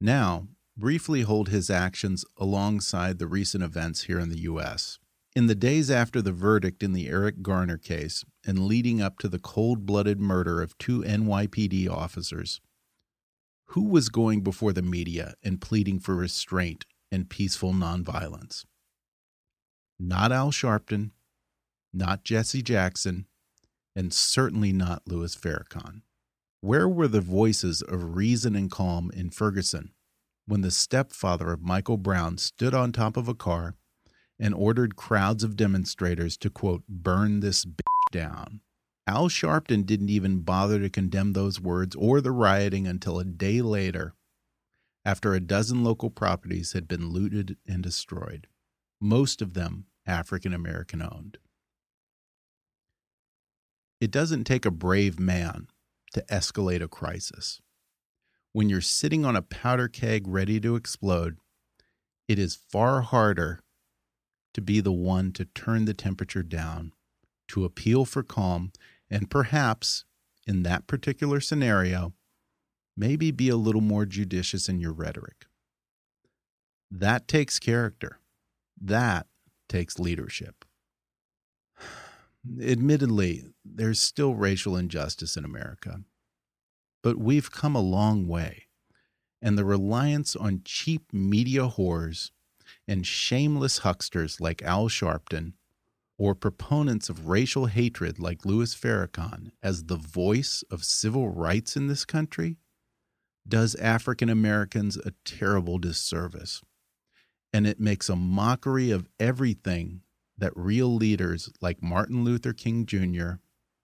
Now, 0.00 0.46
briefly 0.76 1.22
hold 1.22 1.48
his 1.48 1.70
actions 1.70 2.24
alongside 2.36 3.18
the 3.18 3.26
recent 3.26 3.62
events 3.64 4.02
here 4.02 4.18
in 4.18 4.30
the 4.30 4.40
U.S. 4.40 4.98
In 5.34 5.46
the 5.46 5.54
days 5.54 5.90
after 5.90 6.20
the 6.20 6.32
verdict 6.32 6.82
in 6.82 6.92
the 6.92 7.08
Eric 7.08 7.40
Garner 7.40 7.78
case 7.78 8.22
and 8.44 8.66
leading 8.66 9.00
up 9.00 9.18
to 9.20 9.30
the 9.30 9.38
cold 9.38 9.86
blooded 9.86 10.20
murder 10.20 10.60
of 10.60 10.76
two 10.76 11.00
NYPD 11.00 11.88
officers, 11.88 12.60
who 13.68 13.84
was 13.84 14.10
going 14.10 14.42
before 14.42 14.74
the 14.74 14.82
media 14.82 15.32
and 15.42 15.58
pleading 15.58 16.00
for 16.00 16.14
restraint 16.14 16.84
and 17.10 17.30
peaceful 17.30 17.72
nonviolence? 17.72 18.66
Not 19.98 20.32
Al 20.32 20.50
Sharpton, 20.50 21.12
not 21.94 22.24
Jesse 22.24 22.60
Jackson, 22.60 23.26
and 23.96 24.12
certainly 24.12 24.70
not 24.70 25.08
Louis 25.08 25.34
Farrakhan. 25.34 26.02
Where 26.60 26.88
were 26.88 27.08
the 27.08 27.22
voices 27.22 27.80
of 27.80 28.16
reason 28.16 28.54
and 28.54 28.70
calm 28.70 29.10
in 29.14 29.30
Ferguson 29.30 29.92
when 30.44 30.60
the 30.60 30.70
stepfather 30.70 31.52
of 31.52 31.62
Michael 31.62 31.96
Brown 31.96 32.36
stood 32.36 32.74
on 32.74 32.92
top 32.92 33.16
of 33.16 33.28
a 33.28 33.34
car 33.34 33.76
and 34.42 34.54
ordered 34.54 34.96
crowds 34.96 35.44
of 35.44 35.54
demonstrators 35.54 36.36
to, 36.36 36.50
quote, 36.50 36.82
burn 36.88 37.38
this 37.38 37.64
bitch 37.64 38.10
down? 38.10 38.60
Al 39.06 39.28
Sharpton 39.28 39.86
didn't 39.86 40.10
even 40.10 40.40
bother 40.40 40.80
to 40.80 40.90
condemn 40.90 41.32
those 41.32 41.60
words 41.60 41.94
or 41.94 42.20
the 42.20 42.32
rioting 42.32 42.88
until 42.88 43.20
a 43.20 43.24
day 43.24 43.62
later, 43.62 44.14
after 45.04 45.32
a 45.32 45.40
dozen 45.40 45.84
local 45.84 46.10
properties 46.10 46.72
had 46.72 46.88
been 46.88 47.10
looted 47.10 47.56
and 47.66 47.84
destroyed, 47.84 48.48
most 49.00 49.40
of 49.40 49.54
them 49.54 49.86
African 50.06 50.52
American 50.52 51.02
owned. 51.02 51.38
It 54.00 54.10
doesn't 54.10 54.44
take 54.44 54.66
a 54.66 54.72
brave 54.72 55.20
man 55.20 55.68
to 56.14 56.24
escalate 56.28 56.82
a 56.82 56.88
crisis. 56.88 57.60
When 58.52 58.68
you're 58.68 58.80
sitting 58.80 59.24
on 59.24 59.36
a 59.36 59.42
powder 59.42 59.86
keg 59.86 60.26
ready 60.26 60.58
to 60.60 60.74
explode, 60.74 61.36
it 62.26 62.38
is 62.38 62.56
far 62.56 63.02
harder 63.02 63.60
to 64.54 64.60
be 64.60 64.80
the 64.80 64.92
one 64.92 65.32
to 65.32 65.44
turn 65.44 65.84
the 65.84 65.94
temperature 65.94 66.42
down, 66.42 66.92
to 67.48 67.64
appeal 67.64 68.04
for 68.04 68.22
calm, 68.22 68.72
and 69.10 69.30
perhaps, 69.30 70.04
in 70.46 70.62
that 70.62 70.86
particular 70.86 71.40
scenario, 71.40 72.12
maybe 72.96 73.30
be 73.30 73.48
a 73.48 73.56
little 73.56 73.80
more 73.80 74.06
judicious 74.06 74.68
in 74.68 74.80
your 74.80 74.92
rhetoric. 74.92 75.46
That 76.90 77.26
takes 77.26 77.58
character. 77.58 78.18
That 78.80 79.26
takes 79.68 79.98
leadership. 79.98 80.64
Admittedly, 82.60 83.44
there's 83.64 84.00
still 84.00 84.34
racial 84.34 84.76
injustice 84.76 85.36
in 85.36 85.44
America, 85.44 86.02
but 87.02 87.18
we've 87.18 87.50
come 87.50 87.74
a 87.74 87.80
long 87.80 88.26
way, 88.26 88.64
and 89.40 89.56
the 89.56 89.64
reliance 89.64 90.36
on 90.36 90.62
cheap 90.64 91.12
media 91.12 91.68
whores 91.68 92.30
and 92.88 93.06
shameless 93.06 93.80
hucksters 93.80 94.40
like 94.40 94.62
Al 94.62 94.88
Sharpton 94.88 95.52
or 96.18 96.34
proponents 96.34 97.08
of 97.08 97.28
racial 97.28 97.66
hatred 97.66 98.18
like 98.18 98.44
Louis 98.44 98.74
Farrakhan 98.74 99.50
as 99.62 99.84
the 99.84 99.96
voice 99.96 100.62
of 100.70 100.84
civil 100.84 101.28
rights 101.28 101.76
in 101.76 101.88
this 101.88 102.04
country 102.04 102.58
does 103.46 103.74
African 103.76 104.28
Americans 104.28 104.96
a 104.96 105.12
terrible 105.24 105.78
disservice. 105.78 106.62
And 107.52 107.66
it 107.66 107.80
makes 107.80 108.08
a 108.08 108.16
mockery 108.16 108.90
of 108.90 109.08
everything 109.18 110.02
that 110.38 110.52
real 110.56 110.94
leaders 110.94 111.50
like 111.60 111.82
Martin 111.82 112.24
Luther 112.24 112.52
King 112.52 112.86
Jr., 112.86 113.32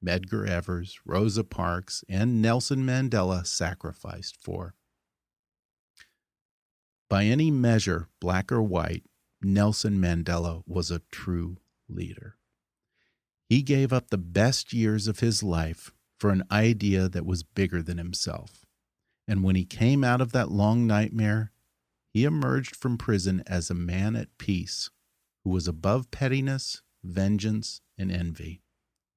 Medgar 0.04 0.48
Evers, 0.48 0.98
Rosa 1.04 1.44
Parks, 1.44 2.04
and 2.08 2.40
Nelson 2.40 2.86
Mandela 2.86 3.46
sacrificed 3.46 4.36
for. 4.40 4.74
By 7.08 7.24
any 7.24 7.50
measure, 7.50 8.08
black 8.20 8.52
or 8.52 8.62
white, 8.62 9.04
Nelson 9.40 9.98
Mandela 9.98 10.62
was 10.66 10.90
a 10.90 11.02
true 11.10 11.58
leader. 11.88 12.36
He 13.48 13.62
gave 13.62 13.92
up 13.92 14.10
the 14.10 14.18
best 14.18 14.72
years 14.74 15.08
of 15.08 15.20
his 15.20 15.42
life 15.42 15.92
for 16.18 16.30
an 16.30 16.44
idea 16.50 17.08
that 17.08 17.24
was 17.24 17.42
bigger 17.42 17.82
than 17.82 17.96
himself. 17.96 18.66
And 19.26 19.42
when 19.42 19.56
he 19.56 19.64
came 19.64 20.04
out 20.04 20.20
of 20.20 20.32
that 20.32 20.50
long 20.50 20.86
nightmare, 20.86 21.52
he 22.12 22.24
emerged 22.24 22.76
from 22.76 22.98
prison 22.98 23.42
as 23.46 23.70
a 23.70 23.74
man 23.74 24.16
at 24.16 24.36
peace 24.38 24.90
who 25.44 25.50
was 25.50 25.68
above 25.68 26.10
pettiness, 26.10 26.82
vengeance, 27.02 27.80
and 27.96 28.10
envy. 28.10 28.60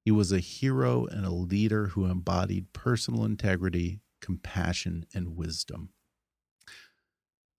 He 0.04 0.10
was 0.10 0.32
a 0.32 0.38
hero 0.38 1.06
and 1.06 1.26
a 1.26 1.30
leader 1.30 1.88
who 1.88 2.06
embodied 2.06 2.72
personal 2.72 3.24
integrity, 3.24 4.00
compassion, 4.20 5.04
and 5.14 5.36
wisdom. 5.36 5.90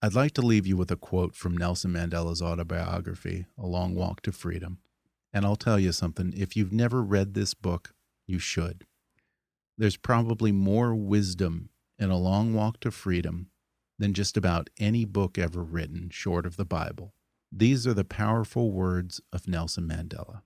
I'd 0.03 0.13
like 0.13 0.33
to 0.33 0.41
leave 0.41 0.67
you 0.67 0.75
with 0.75 0.91
a 0.91 0.97
quote 0.97 1.33
from 1.33 1.55
Nelson 1.55 1.93
Mandela's 1.93 2.41
autobiography, 2.41 3.45
A 3.57 3.65
Long 3.65 3.95
Walk 3.95 4.21
to 4.23 4.33
Freedom. 4.33 4.79
And 5.31 5.45
I'll 5.45 5.55
tell 5.55 5.79
you 5.79 5.93
something 5.93 6.33
if 6.35 6.57
you've 6.57 6.73
never 6.73 7.01
read 7.01 7.33
this 7.33 7.53
book, 7.53 7.93
you 8.27 8.37
should. 8.37 8.85
There's 9.77 9.95
probably 9.95 10.51
more 10.51 10.93
wisdom 10.93 11.69
in 11.97 12.09
A 12.09 12.17
Long 12.17 12.53
Walk 12.53 12.81
to 12.81 12.91
Freedom 12.91 13.49
than 13.97 14.13
just 14.13 14.35
about 14.35 14.69
any 14.77 15.05
book 15.05 15.37
ever 15.37 15.63
written, 15.63 16.09
short 16.09 16.45
of 16.45 16.57
the 16.57 16.65
Bible. 16.65 17.13
These 17.49 17.87
are 17.87 17.93
the 17.93 18.03
powerful 18.03 18.73
words 18.73 19.21
of 19.31 19.47
Nelson 19.47 19.87
Mandela. 19.87 20.41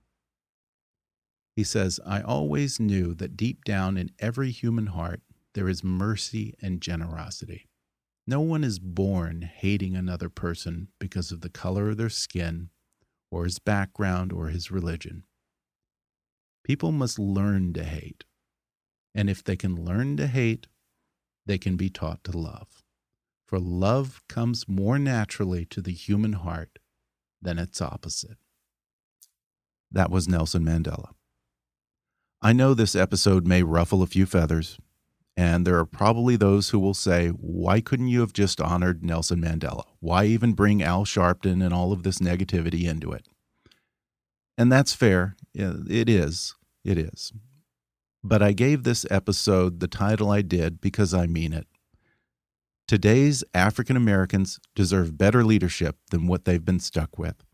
He 1.56 1.64
says, 1.64 1.98
I 2.06 2.20
always 2.20 2.78
knew 2.78 3.12
that 3.14 3.36
deep 3.36 3.64
down 3.64 3.96
in 3.96 4.12
every 4.20 4.52
human 4.52 4.86
heart 4.86 5.20
there 5.54 5.68
is 5.68 5.82
mercy 5.82 6.54
and 6.62 6.80
generosity. 6.80 7.67
No 8.28 8.42
one 8.42 8.62
is 8.62 8.78
born 8.78 9.40
hating 9.40 9.96
another 9.96 10.28
person 10.28 10.88
because 10.98 11.32
of 11.32 11.40
the 11.40 11.48
color 11.48 11.88
of 11.88 11.96
their 11.96 12.10
skin, 12.10 12.68
or 13.30 13.44
his 13.44 13.58
background, 13.58 14.34
or 14.34 14.48
his 14.48 14.70
religion. 14.70 15.22
People 16.62 16.92
must 16.92 17.18
learn 17.18 17.72
to 17.72 17.82
hate. 17.82 18.24
And 19.14 19.30
if 19.30 19.42
they 19.42 19.56
can 19.56 19.82
learn 19.82 20.18
to 20.18 20.26
hate, 20.26 20.66
they 21.46 21.56
can 21.56 21.78
be 21.78 21.88
taught 21.88 22.22
to 22.24 22.36
love. 22.36 22.82
For 23.46 23.58
love 23.58 24.20
comes 24.28 24.68
more 24.68 24.98
naturally 24.98 25.64
to 25.64 25.80
the 25.80 25.94
human 25.94 26.34
heart 26.34 26.80
than 27.40 27.58
its 27.58 27.80
opposite. 27.80 28.36
That 29.90 30.10
was 30.10 30.28
Nelson 30.28 30.66
Mandela. 30.66 31.12
I 32.42 32.52
know 32.52 32.74
this 32.74 32.94
episode 32.94 33.46
may 33.46 33.62
ruffle 33.62 34.02
a 34.02 34.06
few 34.06 34.26
feathers, 34.26 34.78
and 35.38 35.64
there 35.64 35.78
are 35.78 35.86
probably 35.86 36.34
those 36.34 36.70
who 36.70 36.80
will 36.80 36.94
say, 36.94 37.28
why 37.28 37.80
couldn't 37.80 38.08
you 38.08 38.22
have 38.22 38.32
just 38.32 38.60
honored 38.60 39.04
Nelson 39.04 39.40
Mandela? 39.40 39.84
Why 40.00 40.24
even 40.24 40.52
bring 40.52 40.82
Al 40.82 41.04
Sharpton 41.04 41.64
and 41.64 41.72
all 41.72 41.92
of 41.92 42.02
this 42.02 42.18
negativity 42.18 42.88
into 42.88 43.12
it? 43.12 43.28
And 44.58 44.72
that's 44.72 44.94
fair. 44.94 45.36
It 45.54 46.08
is. 46.08 46.56
It 46.84 46.98
is. 46.98 47.32
But 48.24 48.42
I 48.42 48.50
gave 48.50 48.82
this 48.82 49.06
episode 49.12 49.78
the 49.78 49.86
title 49.86 50.28
I 50.28 50.42
did 50.42 50.80
because 50.80 51.14
I 51.14 51.28
mean 51.28 51.52
it. 51.52 51.68
Today's 52.88 53.44
African 53.54 53.96
Americans 53.96 54.58
deserve 54.74 55.16
better 55.16 55.44
leadership 55.44 55.98
than 56.10 56.26
what 56.26 56.46
they've 56.46 56.64
been 56.64 56.80
stuck 56.80 57.16
with. 57.16 57.44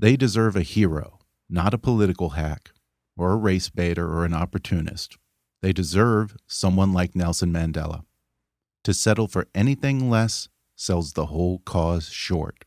They 0.00 0.16
deserve 0.16 0.56
a 0.56 0.62
hero, 0.62 1.20
not 1.48 1.74
a 1.74 1.78
political 1.78 2.30
hack, 2.30 2.72
or 3.16 3.30
a 3.30 3.36
race 3.36 3.68
baiter, 3.68 4.12
or 4.12 4.24
an 4.24 4.34
opportunist. 4.34 5.16
They 5.62 5.72
deserve 5.72 6.36
someone 6.46 6.92
like 6.92 7.14
Nelson 7.14 7.52
Mandela. 7.52 8.04
To 8.84 8.92
settle 8.92 9.28
for 9.28 9.46
anything 9.54 10.10
less 10.10 10.48
sells 10.74 11.12
the 11.12 11.26
whole 11.26 11.60
cause 11.60 12.08
short. 12.08 12.64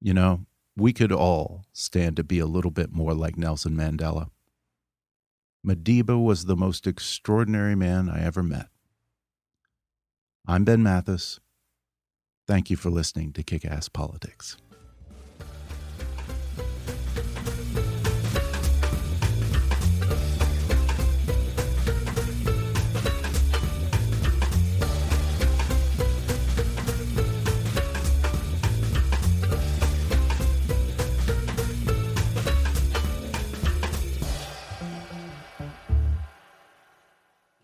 You 0.00 0.14
know, 0.14 0.46
we 0.76 0.92
could 0.92 1.12
all 1.12 1.64
stand 1.72 2.16
to 2.16 2.24
be 2.24 2.40
a 2.40 2.46
little 2.46 2.72
bit 2.72 2.92
more 2.92 3.14
like 3.14 3.36
Nelson 3.36 3.76
Mandela. 3.76 4.30
Madiba 5.64 6.22
was 6.22 6.44
the 6.44 6.56
most 6.56 6.86
extraordinary 6.86 7.76
man 7.76 8.08
I 8.08 8.22
ever 8.22 8.42
met. 8.42 8.68
I'm 10.46 10.64
Ben 10.64 10.82
Mathis. 10.82 11.40
Thank 12.46 12.70
you 12.70 12.76
for 12.76 12.90
listening 12.90 13.32
to 13.34 13.42
Kick 13.42 13.64
Ass 13.64 13.88
Politics. 13.88 14.56